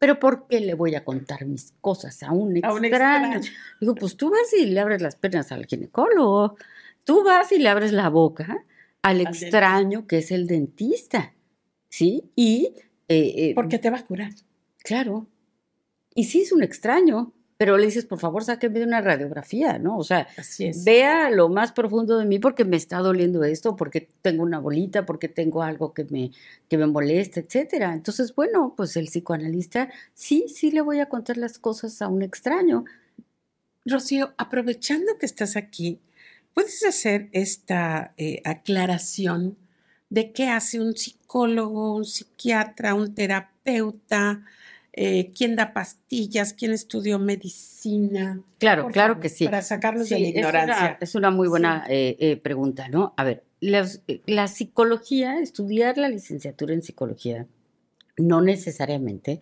[0.03, 3.41] pero ¿por qué le voy a contar mis cosas a un extraño?
[3.81, 6.57] Digo, pues tú vas y le abres las piernas al ginecólogo,
[7.05, 8.65] tú vas y le abres la boca
[9.01, 11.35] al, extraño que es el dentista,
[11.89, 12.33] ¿sí?
[12.35, 12.75] Y...
[13.07, 14.33] Eh, eh, Porque te va a curar.
[14.79, 15.29] Claro.
[16.17, 19.97] Y sí es un extraño, pero le dices, por favor, sáqueme de una radiografía, ¿no?
[19.97, 20.27] O sea,
[20.85, 25.07] vea lo más profundo de mí porque me está doliendo esto, porque tengo una bolita,
[25.07, 26.33] porque tengo algo que me,
[26.69, 27.93] que me molesta, etcétera.
[27.95, 32.23] Entonces, bueno, pues el psicoanalista sí, sí le voy a contar las cosas a un
[32.23, 32.85] extraño.
[33.85, 36.01] Rocío, aprovechando que estás aquí,
[36.55, 39.57] ¿puedes hacer esta eh, aclaración
[40.11, 44.43] de qué hace un psicólogo, un psiquiatra, un terapeuta?
[44.95, 48.43] Eh, quién da pastillas, quién estudió medicina.
[48.59, 49.45] Claro, Por claro favor, que sí.
[49.47, 50.99] Para sacarnos Sí, de la es una- ignorancia.
[51.01, 53.15] Es una, muy buena eh, eh, pregunta, ¿no?
[53.17, 57.47] A ver, las- eh, la psicología, estudiar la licenciatura en psicología,
[58.19, 59.41] no necesariamente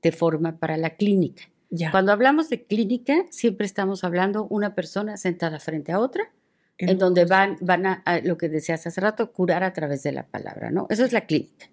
[0.00, 1.44] te forma para la clínica.
[1.70, 1.90] Ya.
[1.90, 6.30] Cuando hablamos de clínica, siempre estamos hablando una persona sentada frente a otra,
[6.78, 10.02] en, un donde van, van a, a lo que decías hace rato, curar a través
[10.02, 10.86] de la palabra, ¿no?
[10.90, 11.68] Eso es la clínica,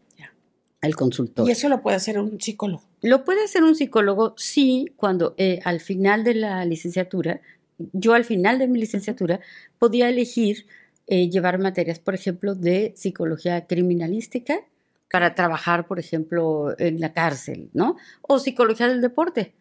[0.81, 0.87] Ya.
[0.87, 1.49] el consultorio.
[1.49, 2.83] Y eso lo puede hacer un psicólogo.
[3.01, 7.41] Lo puede hacer un psicólogo, sí, cuando eh, al final de la licenciatura,
[7.93, 9.39] yo al final de mi licenciatura
[9.79, 10.65] podía elegir
[11.07, 14.59] eh, llevar materias, por ejemplo, de psicología criminalística
[15.09, 17.95] para trabajar, por ejemplo, en la cárcel, ¿no?
[18.21, 19.53] O psicología del deporte,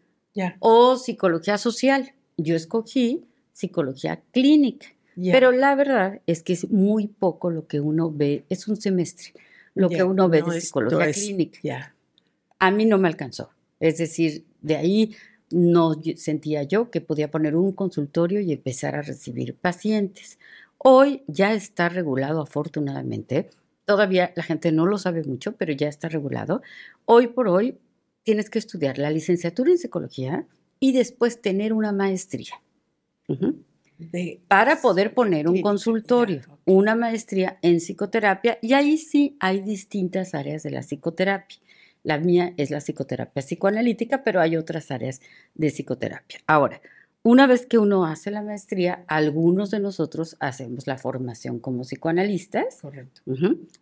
[0.59, 2.13] o psicología social.
[2.37, 8.11] Yo escogí psicología clínica, pero la verdad es que es muy poco lo que uno
[8.11, 9.33] ve, es un semestre,
[9.77, 11.95] lo que uno ve no, de psicología es- clínica
[12.59, 13.51] a mí no me alcanzó.
[13.81, 15.15] Es decir, de ahí
[15.51, 20.39] no sentía yo que podía poner un consultorio y empezar a recibir pacientes.
[20.79, 23.51] Hoy ya está regulado, afortunadamente.
[23.85, 26.63] Todavía la gente no lo sabe mucho, pero ya está regulado.
[27.05, 27.79] Hoy por hoy
[28.25, 30.47] tienes que estudiar la licenciatura en psicología
[30.81, 32.61] y después tener una maestría.
[34.49, 36.56] Para poder poner un consultorio.
[36.67, 41.59] Una maestría en psicoterapia y ahí sí hay distintas áreas de la psicoterapia.
[42.03, 45.21] La mía es la psicoterapia psicoanalítica, pero hay otras áreas
[45.55, 46.41] de psicoterapia.
[46.47, 46.81] Ahora,
[47.23, 52.81] una vez que uno hace la maestría, algunos de nosotros hacemos la formación como psicoanalistas.
[52.81, 53.23] Correcto.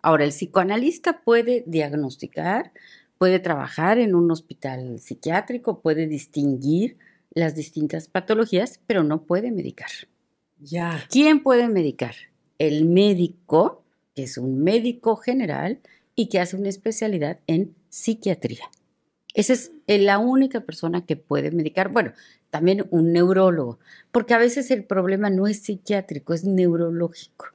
[0.01, 2.73] Ahora, el psicoanalista puede diagnosticar,
[3.19, 6.97] puede trabajar en un hospital psiquiátrico, puede distinguir
[7.35, 9.91] las distintas patologías, pero no puede medicar.
[10.59, 11.05] Ya.
[11.11, 12.15] ¿Quién puede medicar?
[12.59, 13.83] El médico,
[14.15, 15.81] que es un médico general
[16.15, 18.71] y que hace una especialidad en psiquiatría.
[19.35, 21.91] Esa es eh, la única persona que puede medicar.
[21.91, 22.13] Bueno,
[22.51, 23.81] también un neurólogo,
[24.13, 27.47] porque a veces el problema no es psiquiátrico, es neurológico.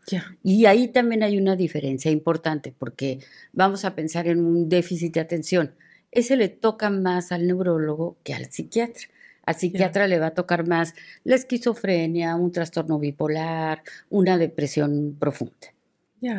[0.43, 3.19] Y ahí también hay una diferencia importante, porque
[3.53, 5.71] vamos a pensar en un déficit de atención.
[6.11, 9.07] Ese le toca más al neurólogo que al psiquiatra.
[9.49, 13.81] Al psiquiatra le va a tocar más la esquizofrenia, un trastorno bipolar,
[14.11, 15.73] una depresión profunda.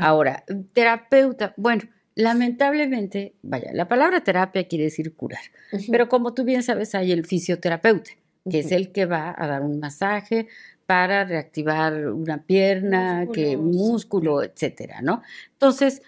[0.00, 1.82] Ahora, terapeuta, bueno,
[2.14, 5.40] lamentablemente, vaya, la palabra terapia quiere decir curar,
[5.90, 8.12] pero como tú bien sabes, hay el fisioterapeuta,
[8.48, 10.46] que es el que va a dar un masaje
[10.86, 13.76] para reactivar una pierna, que Músculos.
[13.76, 15.22] músculo, etcétera, ¿no?
[15.54, 16.02] Entonces,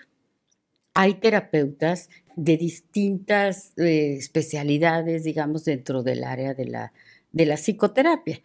[0.94, 6.92] hay terapeutas de distintas eh, especialidades, digamos, dentro del área de la,
[7.32, 8.40] de la psicoterapia.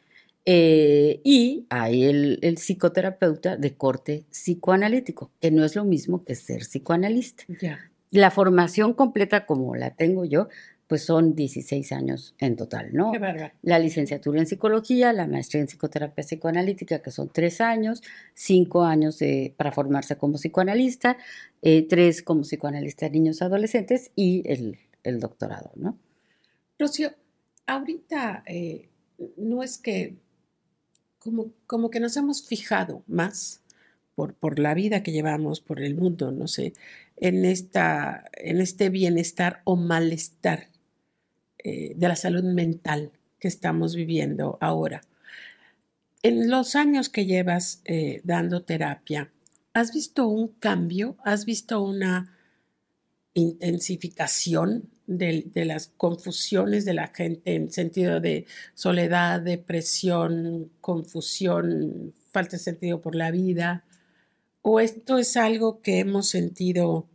[0.46, 6.36] Eh, y hay el, el psicoterapeuta de corte psicoanalítico, que no es lo mismo que
[6.36, 7.44] ser psicoanalista.
[7.60, 7.92] Ya.
[8.12, 10.48] La formación completa como la tengo yo,
[10.88, 13.12] pues son 16 años en total, ¿no?
[13.12, 13.54] Qué bárbaro.
[13.62, 18.02] la licenciatura en psicología, la maestría en psicoterapia psicoanalítica, que son tres años,
[18.34, 21.17] cinco años de- para formarse como psicoanalista,
[21.62, 25.97] eh, tres como psicoanalista de niños y adolescentes y el, el doctorado, ¿no?
[26.80, 27.12] Rocío,
[27.65, 28.89] ahorita eh,
[29.36, 30.15] no es que
[31.19, 33.62] como, como que nos hemos fijado más
[34.15, 36.73] por, por la vida que llevamos, por el mundo, no sé,
[37.17, 40.69] en, esta, en este bienestar o malestar
[41.60, 45.02] eh, de la salud mental que estamos viviendo ahora.
[46.24, 49.32] En los años que llevas eh, dando terapia,
[49.74, 51.17] ¿has visto un cambio?
[51.24, 52.36] ¿Has visto una
[53.34, 62.63] intensificación de, las confusiones de la gente en sentido de soledad, depresión, confusión, falta de
[62.63, 63.86] sentido por la vida?
[64.62, 67.08] ¿O esto es algo que hemos sentido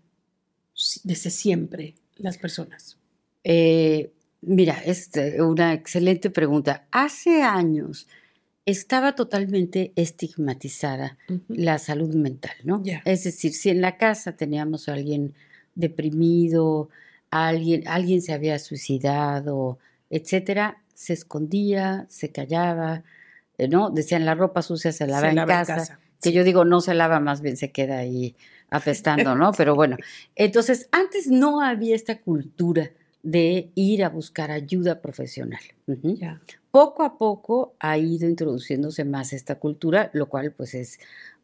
[1.04, 2.98] desde siempre las personas?
[3.44, 6.86] Eh, mira, es eh, una excelente pregunta.
[6.90, 8.06] Hace años
[8.66, 12.82] estaba totalmente estigmatizada la salud mental, ¿no?
[13.04, 15.34] Es decir, si en la casa teníamos a alguien
[15.74, 16.88] deprimido,
[17.30, 19.78] alguien, alguien se había suicidado,
[20.10, 23.02] etcétera, se escondía, se callaba,
[23.58, 23.90] eh, ¿no?
[23.90, 26.94] Decían la ropa sucia se lava, Se en, lava casa, que yo digo no se
[26.94, 28.36] lava, más bien se queda ahí
[28.70, 29.52] apestando, ¿no?
[29.52, 29.96] Pero bueno,
[30.36, 35.60] entonces antes no había esta cultura de ir a buscar ayuda profesional.
[36.70, 40.98] Poco a poco ha ido introduciéndose más esta cultura, lo cual pues es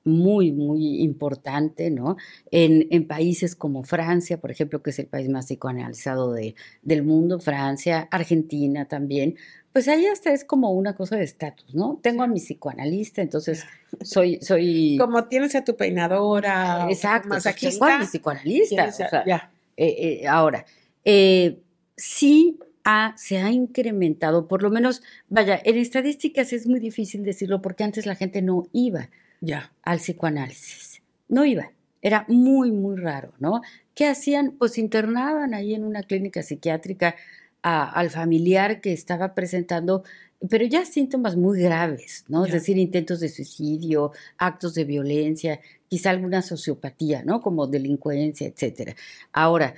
[0.04, 2.16] muy, muy importante, ¿no?
[2.50, 8.08] En, países como Francia, por ejemplo, que es el país más psicoanalizado del mundo, Francia,
[8.10, 9.36] Argentina también,
[9.72, 12.00] pues ahí hasta es como una cosa de estatus, ¿no?
[12.02, 13.64] Tengo a mi psicoanalista, entonces
[14.02, 14.96] soy, soy...
[14.98, 18.90] Como tienes a tu peinadora, exacto, tengo a mi psicoanalista,
[19.26, 19.50] ya.
[19.76, 20.64] Eh, eh, ahora,
[21.04, 21.60] eh,
[21.98, 22.58] sí
[23.16, 28.06] se ha incrementado, por lo menos, vaya, en estadísticas es muy difícil decirlo porque antes
[28.06, 29.10] la gente no iba
[29.42, 29.70] ya.
[29.82, 33.60] al psicoanálisis, no iba, era muy, muy raro, ¿no?
[33.94, 34.52] ¿Qué hacían?
[34.52, 37.14] Pues internaban ahí en una clínica psiquiátrica
[37.60, 40.04] al familiar que estaba presentando,
[40.48, 42.46] pero ya síntomas muy graves, ¿no?
[42.46, 47.42] Es decir, intentos de suicidio, actos de violencia, quizá alguna sociopatía, ¿no?
[47.42, 48.94] Como delincuencia, etcétera.
[49.32, 49.74] Ahora,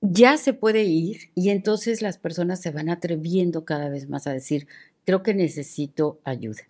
[0.00, 4.32] ya se puede ir y entonces las personas se van atreviendo cada vez más a
[4.32, 4.66] decir,
[5.04, 6.62] creo que necesito ayuda.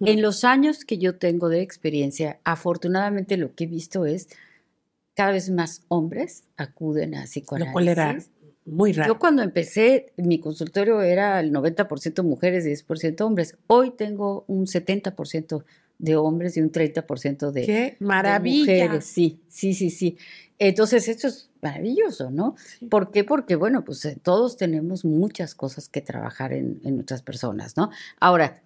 [0.00, 4.28] En los años que yo tengo de experiencia, afortunadamente lo que he visto es
[5.14, 7.68] cada vez más hombres acuden a psicoanálisis.
[7.68, 8.18] Lo cual era
[8.64, 9.14] muy raro.
[9.14, 13.56] Yo cuando empecé, mi consultorio era el 90% mujeres y 10% hombres.
[13.66, 15.64] Hoy tengo un 70%
[15.98, 18.60] de hombres y un 30% de, ¡Qué maravilla!
[18.60, 19.04] mujeres.
[19.04, 20.16] Sí, sí, sí, sí.
[20.58, 22.56] Entonces, esto es maravilloso, ¿no?
[22.90, 23.24] ¿Por qué?
[23.24, 27.90] Porque, bueno, pues eh, todos tenemos muchas cosas que trabajar en, en nuestras personas, ¿no?
[28.20, 28.62] Ahora,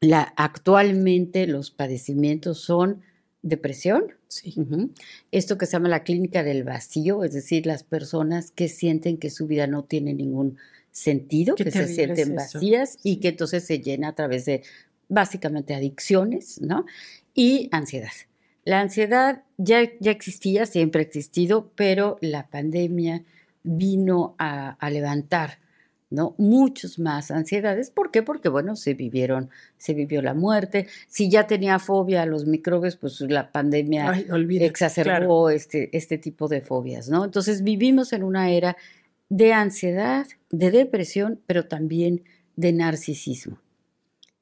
[0.00, 3.02] la, actualmente los padecimientos son
[3.44, 4.54] depresión, sí.
[5.30, 9.28] esto que se llama la clínica del vacío, es decir, las personas que sienten que
[9.28, 10.56] su vida no tiene ningún
[10.90, 14.62] sentido, que se sienten vacías y que entonces se llena a través de
[15.08, 16.86] básicamente adicciones, ¿no?
[17.34, 18.12] Y ansiedad.
[18.64, 23.24] La ansiedad ya, ya existía, siempre ha existido, pero la pandemia
[23.62, 25.58] vino a, levantar
[26.10, 26.36] ¿no?
[26.38, 27.90] Muchos más ansiedades.
[27.90, 28.22] ¿Por qué?
[28.22, 30.86] Porque, bueno, se vivieron, se vivió la muerte.
[31.08, 34.12] Si ya tenía fobia a los microbios, pues la pandemia
[34.60, 37.24] exacerbó este, este tipo de fobias, ¿no?
[37.24, 38.76] Entonces vivimos en una era
[39.28, 42.22] de ansiedad, de depresión, pero también
[42.54, 43.58] de narcisismo.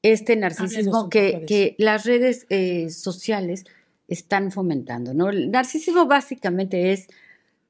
[0.03, 3.65] Este narcisismo que, que, las redes eh, sociales
[4.07, 5.29] están fomentando, ¿no?
[5.29, 7.07] El narcisismo básicamente es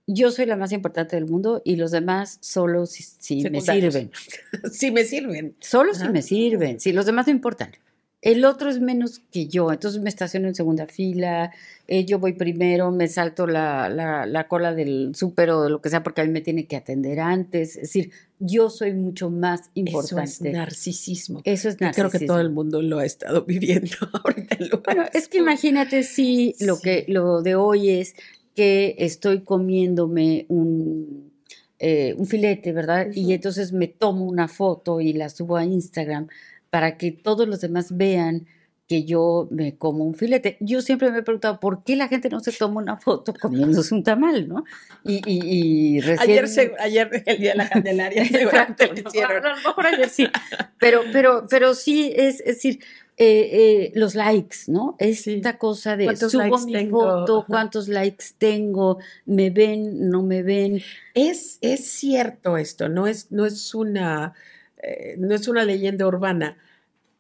[0.08, 3.04] yo soy la más importante del mundo y los demás solo si,
[3.50, 4.12] me sirven.
[4.72, 5.56] si me sirven.
[5.60, 7.72] Solo si me sirven, si los demás no importan.
[8.24, 11.52] El otro es menos que yo, entonces me estaciono en segunda fila,
[11.90, 16.04] eh, yo voy primero, me salto la, la, cola del súper o lo que sea
[16.04, 17.76] porque a mí me tiene que atender antes.
[17.76, 20.24] Es decir, yo soy mucho más importante.
[20.24, 21.42] Eso es narcisismo.
[21.44, 22.10] Eso es narcisismo.
[22.10, 24.58] creo que todo el mundo lo ha estado viviendo ahorita.
[24.86, 28.16] bueno, es que imagínate si lo que lo de hoy es
[28.56, 31.30] que estoy comiéndome un,
[31.80, 33.08] eh, un filete, ¿verdad?
[33.14, 36.30] Y entonces me tomo una foto y la subo a Instagram
[36.74, 38.48] para que todos los demás vean
[38.88, 40.58] que yo me como un filete.
[40.60, 43.94] Yo siempre me he preguntado por qué la gente no se toma una foto comiéndose
[43.94, 44.64] un tamal, ¿no?
[45.04, 46.20] Y, y, recién...
[46.20, 49.46] Ayer, ayer, el día de la Candelaria, seguramente lo hicieron.
[49.46, 50.28] a lo mejor ayer sí.
[50.80, 52.80] Pero, pero, pero sí, es, es decir,
[53.18, 54.96] eh, eh, los likes, ¿no?
[54.98, 60.82] Esta cosa de subo mi foto, cuántos likes tengo, me ven, no me ven.
[61.14, 64.34] Es, es cierto esto, no es, no es una,
[64.84, 66.58] eh, no es una leyenda urbana.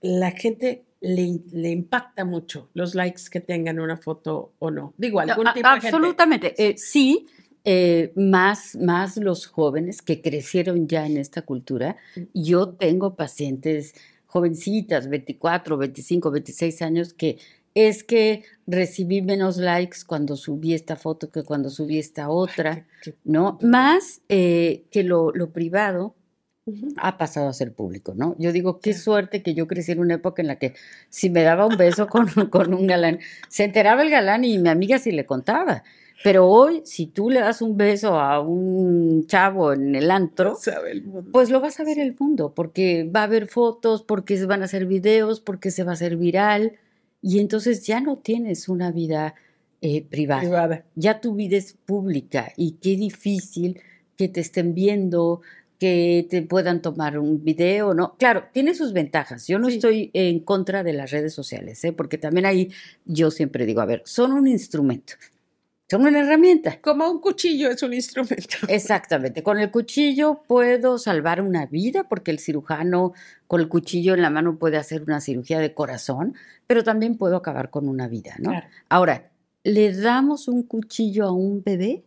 [0.01, 4.93] La gente le, le, impacta mucho los likes que tengan una foto o no.
[4.97, 7.27] Digo, algún tipo de Absolutamente, sí.
[8.15, 11.95] más, más los jóvenes que crecieron ya en esta cultura.
[12.33, 13.95] Yo tengo pacientes
[14.33, 17.37] jovencitas, 24, 25, 26 años, que
[17.75, 22.85] es que recibí menos likes cuando subí esta foto que cuando subí esta otra,
[23.23, 23.57] ¿no?
[23.61, 26.15] Más eh, que lo, privado
[26.97, 28.35] ha pasado a ser público, ¿no?
[28.39, 30.73] Yo digo, qué suerte que yo crecí en una época en la que
[31.09, 34.69] si me daba un beso con, con un galán, se enteraba el galán y mi
[34.69, 35.83] amiga sí le contaba.
[36.23, 40.57] Pero hoy, si tú le das un beso a un chavo en el antro,
[41.33, 44.61] pues lo vas a ver el mundo, porque va a haber fotos, porque se van
[44.61, 46.77] a hacer videos, porque se va a hacer viral,
[47.21, 49.35] y entonces ya no tienes una vida
[49.81, 50.85] eh, privada.
[50.95, 53.81] Ya tu vida es pública, y qué difícil
[54.15, 55.41] que te estén viendo,
[55.83, 58.15] que te puedan tomar un video, ¿no?
[58.15, 59.47] Claro, tiene sus ventajas.
[59.47, 61.91] Yo no estoy en contra de las redes sociales, ¿eh?
[61.91, 62.71] porque también ahí
[63.03, 65.15] yo siempre digo, a ver, son un instrumento.
[65.91, 66.79] Son una herramienta.
[66.79, 68.55] Como un cuchillo es un instrumento.
[68.69, 69.43] Exactamente.
[69.43, 73.11] Con el cuchillo puedo salvar una vida porque el cirujano
[73.47, 76.33] con el cuchillo en la mano puede hacer una cirugía de corazón,
[76.65, 78.53] pero también puedo acabar con una vida, ¿no?
[78.87, 79.31] Ahora,
[79.65, 82.05] ¿le damos un cuchillo a un bebé?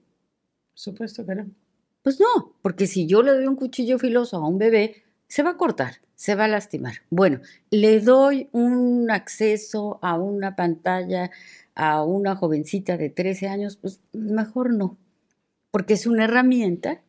[0.73, 1.51] Por supuesto que no.
[2.07, 5.51] Pues no, porque si yo le doy un cuchillo filoso a un bebé, se va
[5.51, 6.99] a cortar, se va a lastimar.
[7.11, 7.41] Bueno,
[7.73, 11.33] le doy un acceso a una pantalla
[11.75, 14.97] a una jovencita de 13 años, pues mejor no,
[15.73, 17.03] porque es una herramienta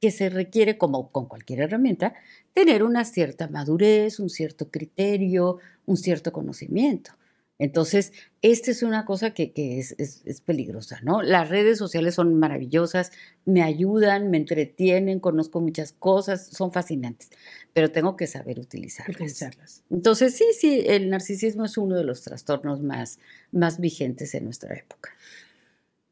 [0.00, 2.14] que se requiere, como con cualquier herramienta,
[2.52, 7.10] tener una cierta madurez, un cierto criterio, un cierto conocimiento.
[7.58, 11.22] Entonces, esta es una cosa que, es, peligrosa, ¿no?
[11.22, 13.12] Las redes sociales son maravillosas,
[13.44, 17.30] me ayudan, me entretienen, conozco muchas cosas, son fascinantes,
[17.72, 19.84] pero tengo que saber utilizarlas.
[19.88, 23.20] Entonces, sí, sí, el narcisismo es uno de los trastornos más,
[23.52, 25.10] más vigentes en nuestra época.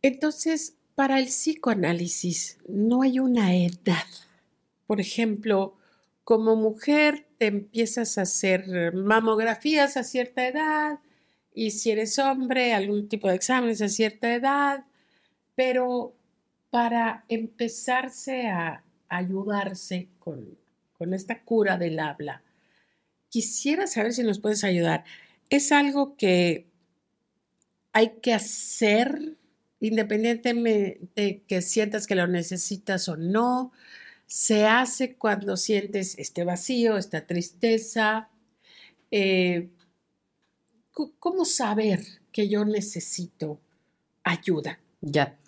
[0.00, 4.06] Entonces, para el psicoanálisis no hay una edad.
[4.86, 5.76] Por ejemplo,
[6.22, 11.00] como mujer te empiezas a hacer mamografías a cierta edad,
[11.54, 14.84] y si eres hombre, algún tipo de exámenes a cierta edad,
[15.54, 16.14] pero
[16.70, 20.56] para empezarse a ayudarse con,
[20.94, 22.42] con esta cura del habla,
[23.28, 25.04] quisiera saber si nos puedes ayudar.
[25.50, 26.66] ¿Es algo que
[27.92, 29.36] hay que hacer
[29.80, 33.72] independientemente de que sientas que lo necesitas o no?
[34.26, 38.30] ¿Se hace cuando sientes este vacío, esta tristeza?
[39.10, 39.68] Eh,
[40.92, 42.00] ¿Cómo saber
[42.32, 43.58] que yo necesito
[44.22, 44.78] ayuda?
[45.00, 45.38] Ya.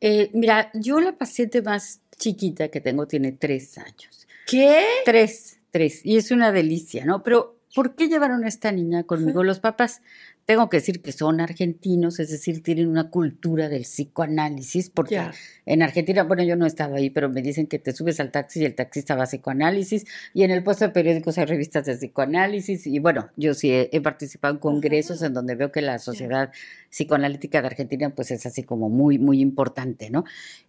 [0.00, 4.26] Eh, mira, yo la paciente más chiquita que tengo tiene tres años.
[4.46, 4.84] ¿Qué?
[5.04, 6.00] Tres, tres.
[6.04, 7.22] Y es una delicia, ¿no?
[7.22, 10.02] Pero, ¿por qué llevaron a esta niña conmigo los papás?
[10.48, 15.20] Tengo que decir que son argentinos, es decir, tienen una cultura del psicoanálisis, porque
[15.66, 18.30] en Argentina, bueno, yo no he estado ahí, pero me dicen que te subes al
[18.30, 21.84] taxi y el taxista va a psicoanálisis, y en el puesto de periódicos hay revistas
[21.84, 25.98] de psicoanálisis, y bueno, yo sí he, participado en congresos en donde veo que la
[25.98, 26.50] sociedad
[26.88, 30.24] psicoanalítica de Argentina, pues es así como muy, muy importante, ¿no?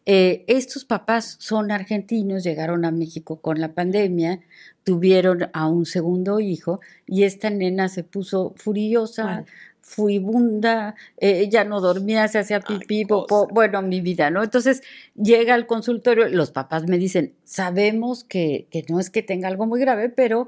[0.06, 4.42] Eh, estos papás son argentinos, llegaron a México con la pandemia,
[4.84, 9.46] tuvieron a un segundo hijo, y esta nena se puso furiosa
[9.90, 14.44] furibunda, eh, ella no dormía, se hacía pipí, popó, bueno, mi vida, ¿no?
[14.44, 14.84] Entonces
[15.16, 19.66] llega al consultorio, los papás me dicen, sabemos que, que no es que tenga algo
[19.66, 20.48] muy grave, pero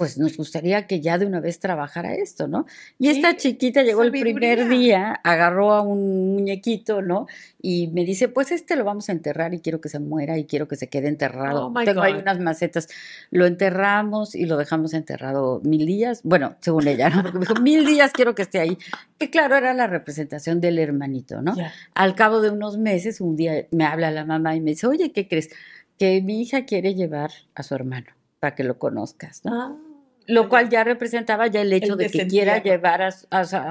[0.00, 2.64] pues nos gustaría que ya de una vez trabajara esto, ¿no?
[2.98, 7.26] Y esta chiquita llegó el primer día, agarró a un muñequito, ¿no?
[7.60, 10.46] Y me dice, pues este lo vamos a enterrar y quiero que se muera y
[10.46, 11.66] quiero que se quede enterrado.
[11.66, 12.88] Oh Tengo ahí unas macetas.
[13.30, 16.22] Lo enterramos y lo dejamos enterrado mil días.
[16.24, 17.20] Bueno, según ella, ¿no?
[17.20, 18.78] Porque me dijo, mil días quiero que esté ahí.
[19.18, 21.54] Que claro, era la representación del hermanito, ¿no?
[21.92, 25.12] Al cabo de unos meses, un día me habla la mamá y me dice, oye,
[25.12, 25.50] ¿qué crees?
[25.98, 28.06] Que mi hija quiere llevar a su hermano
[28.38, 29.52] para que lo conozcas, ¿no?
[29.60, 29.89] Ah.
[30.30, 33.10] Lo cual ya representaba ya el hecho de que quiera llevar a,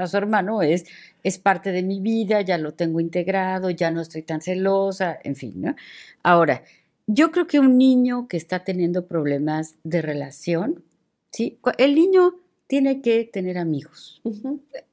[0.07, 0.85] su hermano es,
[1.23, 5.35] es parte de mi vida, ya lo tengo integrado, ya no estoy tan celosa, en
[5.37, 5.75] fin, ¿no?
[6.21, 6.63] Ahora,
[7.07, 10.83] yo creo que un niño que está teniendo problemas de relación,
[11.31, 11.57] ¿sí?
[11.77, 12.35] El niño
[12.67, 14.21] tiene que tener amigos.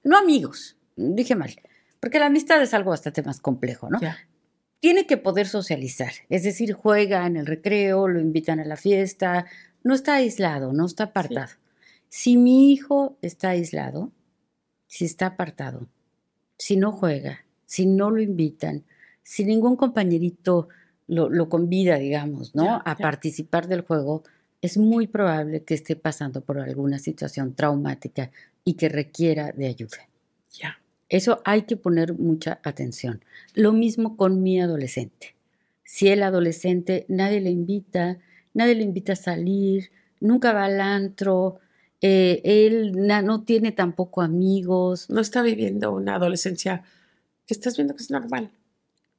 [0.03, 1.51] No amigos, dije mal,
[2.01, 3.99] porque la amistad es algo bastante más complejo, ¿no?
[4.81, 9.47] Tiene que poder socializar, es decir, juega en el recreo, lo invitan a la fiesta,
[9.87, 11.53] no está aislado, no está apartado.
[12.09, 14.11] Si mi hijo está aislado,
[14.89, 15.87] si está apartado,
[16.59, 18.83] si no juega, si no lo invitan,
[19.23, 20.69] si ningún compañerito
[21.07, 22.83] lo, convida, digamos, ¿no?
[22.85, 24.25] a participar del juego,
[24.61, 28.33] es muy probable que esté pasando por alguna situación traumática
[28.65, 30.09] y que requiera de ayuda.
[30.53, 30.81] Ya.
[31.09, 33.23] Eso hay que poner mucha atención.
[33.55, 35.37] Lo mismo con mi adolescente.
[35.85, 38.19] Si el adolescente nadie le invita,
[38.57, 39.91] nadie le invita a salir,
[40.21, 41.61] nunca va al antro,
[42.01, 45.11] eh, él no tiene tampoco amigos.
[45.11, 46.83] No está viviendo una adolescencia
[47.47, 48.51] que estás viendo que es normal.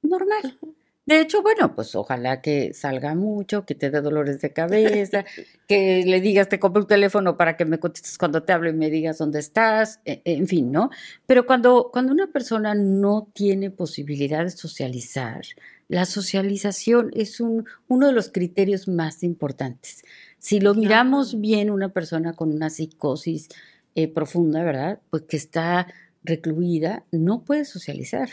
[0.01, 0.57] Normal.
[1.05, 5.23] De hecho, bueno, pues ojalá que salga mucho, que te dé dolores de cabeza,
[5.67, 8.73] que le digas, te compro un teléfono para que me contestes cuando te hablo y
[8.73, 10.89] me digas dónde estás, e, en fin, ¿no?
[11.25, 15.43] Pero cuando, cuando una persona no tiene posibilidad de socializar,
[15.87, 20.03] la socialización es un, uno de los criterios más importantes.
[20.37, 23.47] Si lo miramos bien, una persona con una psicosis
[23.95, 24.99] eh, profunda, ¿verdad?
[25.09, 25.87] Pues que está
[26.23, 28.29] recluida, no puede socializar.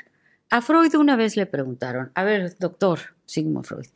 [0.50, 3.86] A Freud una vez le preguntaron, a ver, doctor Sigmund Freud,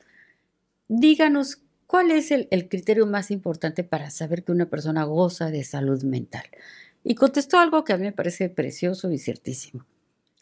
[0.88, 5.64] díganos cuál es el, el criterio más importante para saber que una persona goza de
[5.64, 6.44] salud mental.
[7.04, 9.84] Y contestó algo que a mí me parece precioso y ciertísimo.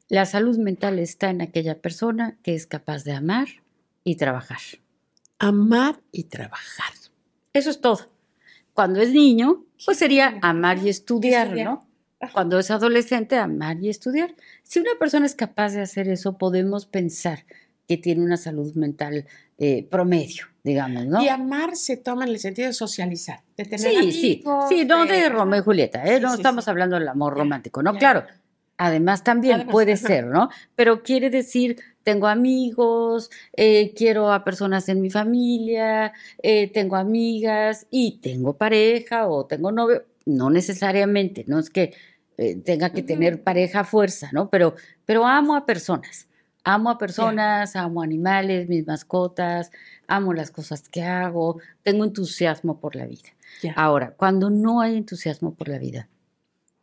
[0.09, 3.48] La salud mental está en aquella persona que es capaz de amar
[4.04, 4.61] y trabajar.
[5.38, 6.92] Amar y trabajar.
[7.52, 8.11] Eso es todo.
[8.72, 11.88] Cuando es niño, pues sería amar y estudiar, ¿no?
[12.32, 14.34] Cuando es adolescente, amar y estudiar.
[14.62, 17.44] Si una persona es capaz de hacer eso, podemos pensar
[17.88, 19.26] que tiene una salud mental
[19.59, 21.22] eh, promedio, digamos, ¿no?
[21.22, 24.68] Y amar se toma en el sentido de socializar, de tener sí, amigos.
[24.68, 26.16] sí, sí, no de Romeo y Julieta, ¿eh?
[26.16, 26.70] Sí, no sí, estamos sí.
[26.70, 27.94] hablando del amor romántico, ¿no?
[27.94, 28.24] Claro,
[28.78, 30.50] además también Además, puede ser, ¿no?
[30.74, 36.12] Pero quiere decir, tengo amigos, eh, quiero a personas en mi familia,
[36.42, 41.94] eh, tengo amigas y tengo pareja o tengo novio, no necesariamente, no es que
[42.38, 44.50] eh, tenga que tener pareja a fuerza, ¿no?
[44.50, 44.74] Pero,
[45.04, 46.28] pero amo a personas.
[46.68, 49.70] Amo a personas, amo animales, mis mascotas,
[50.08, 53.30] amo las cosas que hago, tengo entusiasmo por la vida.
[53.76, 56.08] Ahora, cuando no hay entusiasmo por la vida,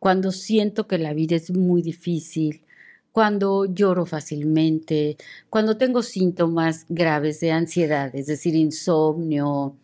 [0.04, 2.66] cuando siento que la vida es muy difícil,
[3.14, 5.16] cuando lloro fácilmente,
[5.50, 9.78] cuando tengo síntomas graves de ansiedad, es decir, insomnio,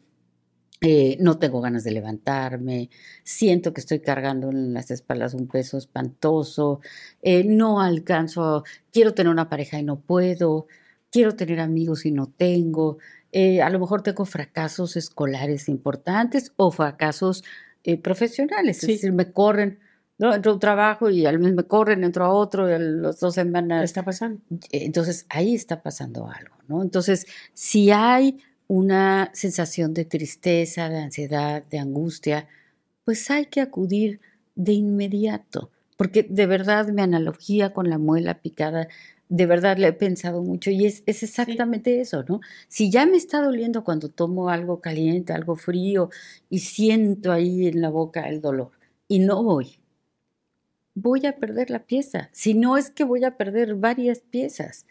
[0.82, 2.90] eh, no tengo ganas de levantarme,
[3.24, 6.82] siento que estoy cargando en las espaldas un peso espantoso,
[7.22, 10.68] eh, no alcanzo, quiero tener una pareja y no puedo,
[11.10, 12.98] quiero tener amigos y no tengo,
[13.32, 17.46] eh, a lo mejor tengo fracasos escolares importantes o fracasos
[18.04, 18.88] profesionales, Sí.
[18.88, 19.80] es decir, me corren,
[20.20, 20.34] ¿no?
[20.34, 23.20] entro a un trabajo y al mes me corren, entro a otro y a las
[23.20, 24.42] dos ¿Qué semanas está pasando?
[24.72, 26.84] Entonces ahí está pasando algo, ¿no?
[26.84, 32.48] Entonces, si hay una sensación de tristeza, de ansiedad, de angustia,
[33.06, 34.20] pues hay que acudir
[34.56, 38.88] de inmediato, porque de verdad mi analogía con la muela picada,
[39.30, 42.42] de verdad la he pensado mucho y es, es exactamente eso, ¿no?
[42.68, 46.10] Si ya me está doliendo cuando tomo algo caliente, algo frío
[46.50, 48.72] y siento ahí en la boca el dolor
[49.08, 49.79] y no voy,
[51.02, 52.30] voy a perder la pieza.
[52.32, 54.86] Si no es que voy a perder varias piezas.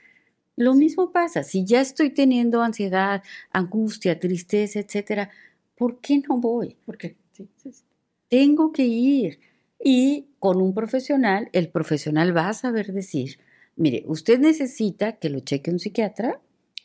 [0.56, 5.30] Lo mismo pasa, si ya estoy teniendo ansiedad, angustia, tristeza, etcétera,
[5.76, 6.76] ¿por qué no voy?
[6.84, 7.84] Porque sí, sí, sí.
[8.28, 9.38] Tengo que ir.
[9.82, 13.38] Y con un profesional, el profesional va a saber decir,
[13.76, 16.40] mire, usted necesita que lo cheque un psiquiatra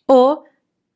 [0.06, 0.44] o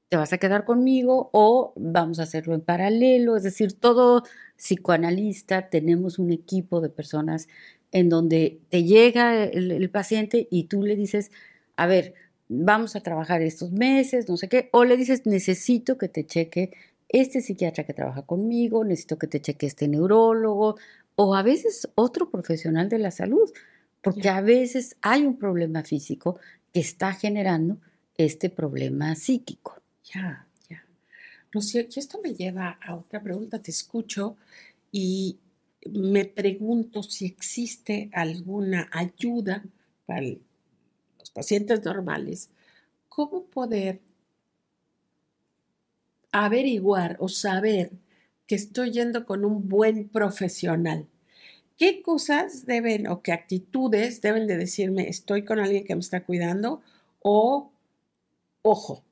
[0.09, 3.36] te vas a quedar conmigo o vamos a hacerlo en paralelo.
[3.36, 4.23] Es decir, todo
[4.55, 7.47] psicoanalista tenemos un equipo de personas
[7.91, 11.31] en donde te llega el, el paciente y tú le dices,
[11.75, 12.13] a ver,
[12.49, 16.71] vamos a trabajar estos meses, no sé qué, o le dices, necesito que te cheque
[17.09, 20.77] este psiquiatra que trabaja conmigo, necesito que te cheque este neurólogo,
[21.15, 23.51] o a veces otro profesional de la salud,
[24.01, 26.39] porque a veces hay un problema físico
[26.73, 27.77] que está generando
[28.17, 29.81] este problema psíquico.
[30.13, 30.85] Ya, ya.
[31.51, 33.61] Rocío, y esto me lleva a otra pregunta.
[33.61, 34.38] Te escucho
[34.91, 35.38] y
[35.93, 39.63] me pregunto si existe alguna ayuda
[40.05, 42.49] para los pacientes normales.
[43.09, 44.01] ¿Cómo poder
[46.31, 47.91] averiguar o saber
[48.45, 51.07] que estoy yendo con un buen profesional?
[51.77, 56.23] ¿Qué cosas deben o qué actitudes deben de decirme estoy con alguien que me está
[56.23, 56.81] cuidando
[57.21, 57.71] o
[58.61, 59.03] ojo?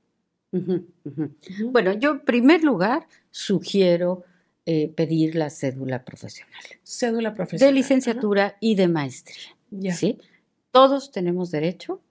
[1.71, 4.23] Bueno, yo en primer lugar sugiero
[4.66, 6.53] eh, pedir la cédula profesional,
[6.84, 7.74] Cédula profesional.
[7.74, 9.55] de licenciatura y de maestría.
[9.72, 9.93] Ya.
[9.93, 10.20] ¿sí?
[10.72, 12.01] Todos tenemos derecho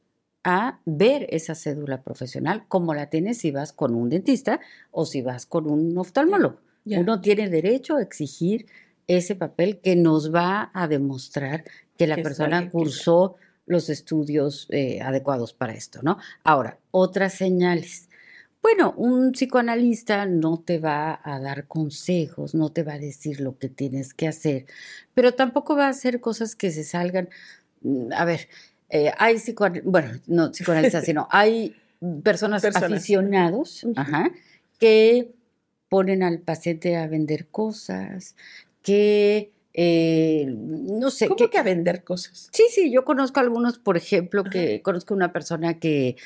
[0.45, 5.23] a ver esa cédula profesional como la tienes si vas con un dentista o si
[5.23, 6.61] vas con un oftalmólogo.
[6.85, 7.01] ya.
[7.01, 8.67] Uno tiene derecho a exigir
[9.07, 11.65] ese papel que nos va a demostrar
[11.99, 13.37] que la Que persona soy- cursó
[13.67, 16.19] los estudios eh, adecuados para esto, ¿no?
[16.43, 18.09] Ahora, otras señales.
[18.65, 23.59] Bueno, un psicoanalista no te va a dar consejos, no te va a decir lo
[23.59, 24.65] que tienes que hacer,
[25.13, 27.29] pero tampoco va a hacer cosas que se salgan.
[27.83, 28.49] mm, A ver,
[28.89, 31.77] eh, hay psicoanalistas, bueno, no psicoanalistas, sino hay
[32.23, 32.91] personas, Personas.
[32.91, 34.31] aficionados ajá,
[34.79, 35.35] que
[35.91, 38.35] ponen al paciente a vender cosas,
[38.81, 42.49] que eh, no sé, ¿Cómo que, que a vender cosas?
[42.51, 44.51] Sí, sí, yo conozco algunos, por ejemplo, Ajá.
[44.51, 46.17] que conozco una persona que,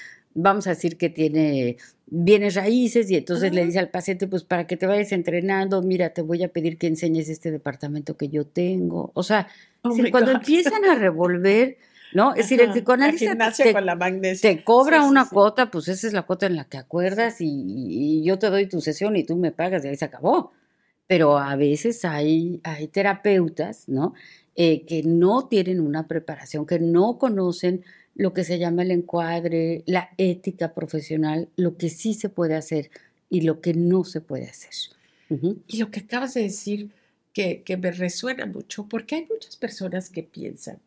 [0.43, 1.77] vamos a decir que tiene
[2.07, 3.67] bienes raíces y entonces le Ajá.
[3.67, 6.87] dice al paciente, pues para que te vayas entrenando, mira, te voy a pedir que
[6.87, 9.11] enseñes este departamento que yo tengo.
[9.15, 9.49] O sea,
[9.83, 10.37] Oh cuando God.
[10.41, 11.79] empiezan a revolver,
[12.11, 12.31] ¿no?
[12.33, 14.51] Es decir, el Ajá, psicoanalista La te, con la magnesia.
[14.51, 15.31] te cobra Sí, sí, una sí.
[15.33, 17.47] cuota, pues esa es la cuota en la que acuerdas y,
[18.21, 20.53] y yo te doy tu sesión y tú me pagas y ahí se acabó.
[21.07, 24.15] Pero a veces hay, hay terapeutas, ¿no?
[24.57, 27.85] Eh, que no tienen una preparación, que no conocen
[28.19, 32.91] lo que se llama el encuadre, la ética profesional, lo que sí se puede hacer
[33.31, 34.73] y lo que no se puede hacer.
[35.31, 35.63] Ujú.
[35.67, 36.91] Y lo que acabas de decir
[37.33, 40.79] que, que me resuena mucho, porque hay muchas personas que piensan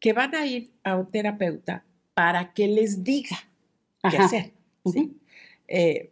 [0.00, 3.36] que van a ir a un terapeuta para que les diga
[4.08, 4.26] qué Ajá.
[4.26, 4.52] hacer.
[4.84, 4.98] ¿sí?
[4.98, 5.14] Ujú.
[5.68, 6.10] Eh,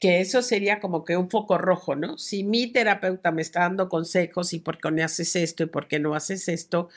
[0.00, 2.18] que eso sería como que un foco rojo, ¿no?
[2.18, 5.88] Si mi terapeuta me está dando consejos y por qué no haces esto y por
[5.88, 6.88] qué no haces esto,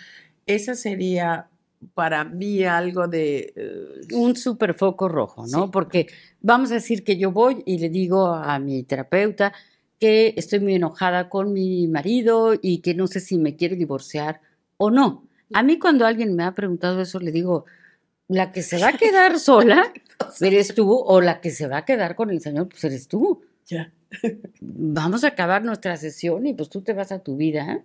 [0.46, 1.50] esa sería
[1.94, 3.54] para mí algo de...
[3.56, 5.66] eh, un super foco rojo, ¿no?
[5.66, 5.70] Sí.
[5.72, 6.08] Porque
[6.42, 9.54] vamos a decir que yo voy y le digo a mi terapeuta
[10.00, 14.42] que estoy muy enojada con mi marido y que no sé si me quiere divorciar
[14.78, 15.28] o no.
[15.54, 17.66] A mí cuando alguien me ha preguntado eso, le digo,
[18.28, 19.92] la que se va a quedar sola
[20.42, 23.42] eres tú o la que se va a quedar con el Señor, pues eres tú.
[23.66, 23.92] ya.
[24.62, 27.84] Vamos a acabar nuestra sesión y pues tú te vas a tu vida.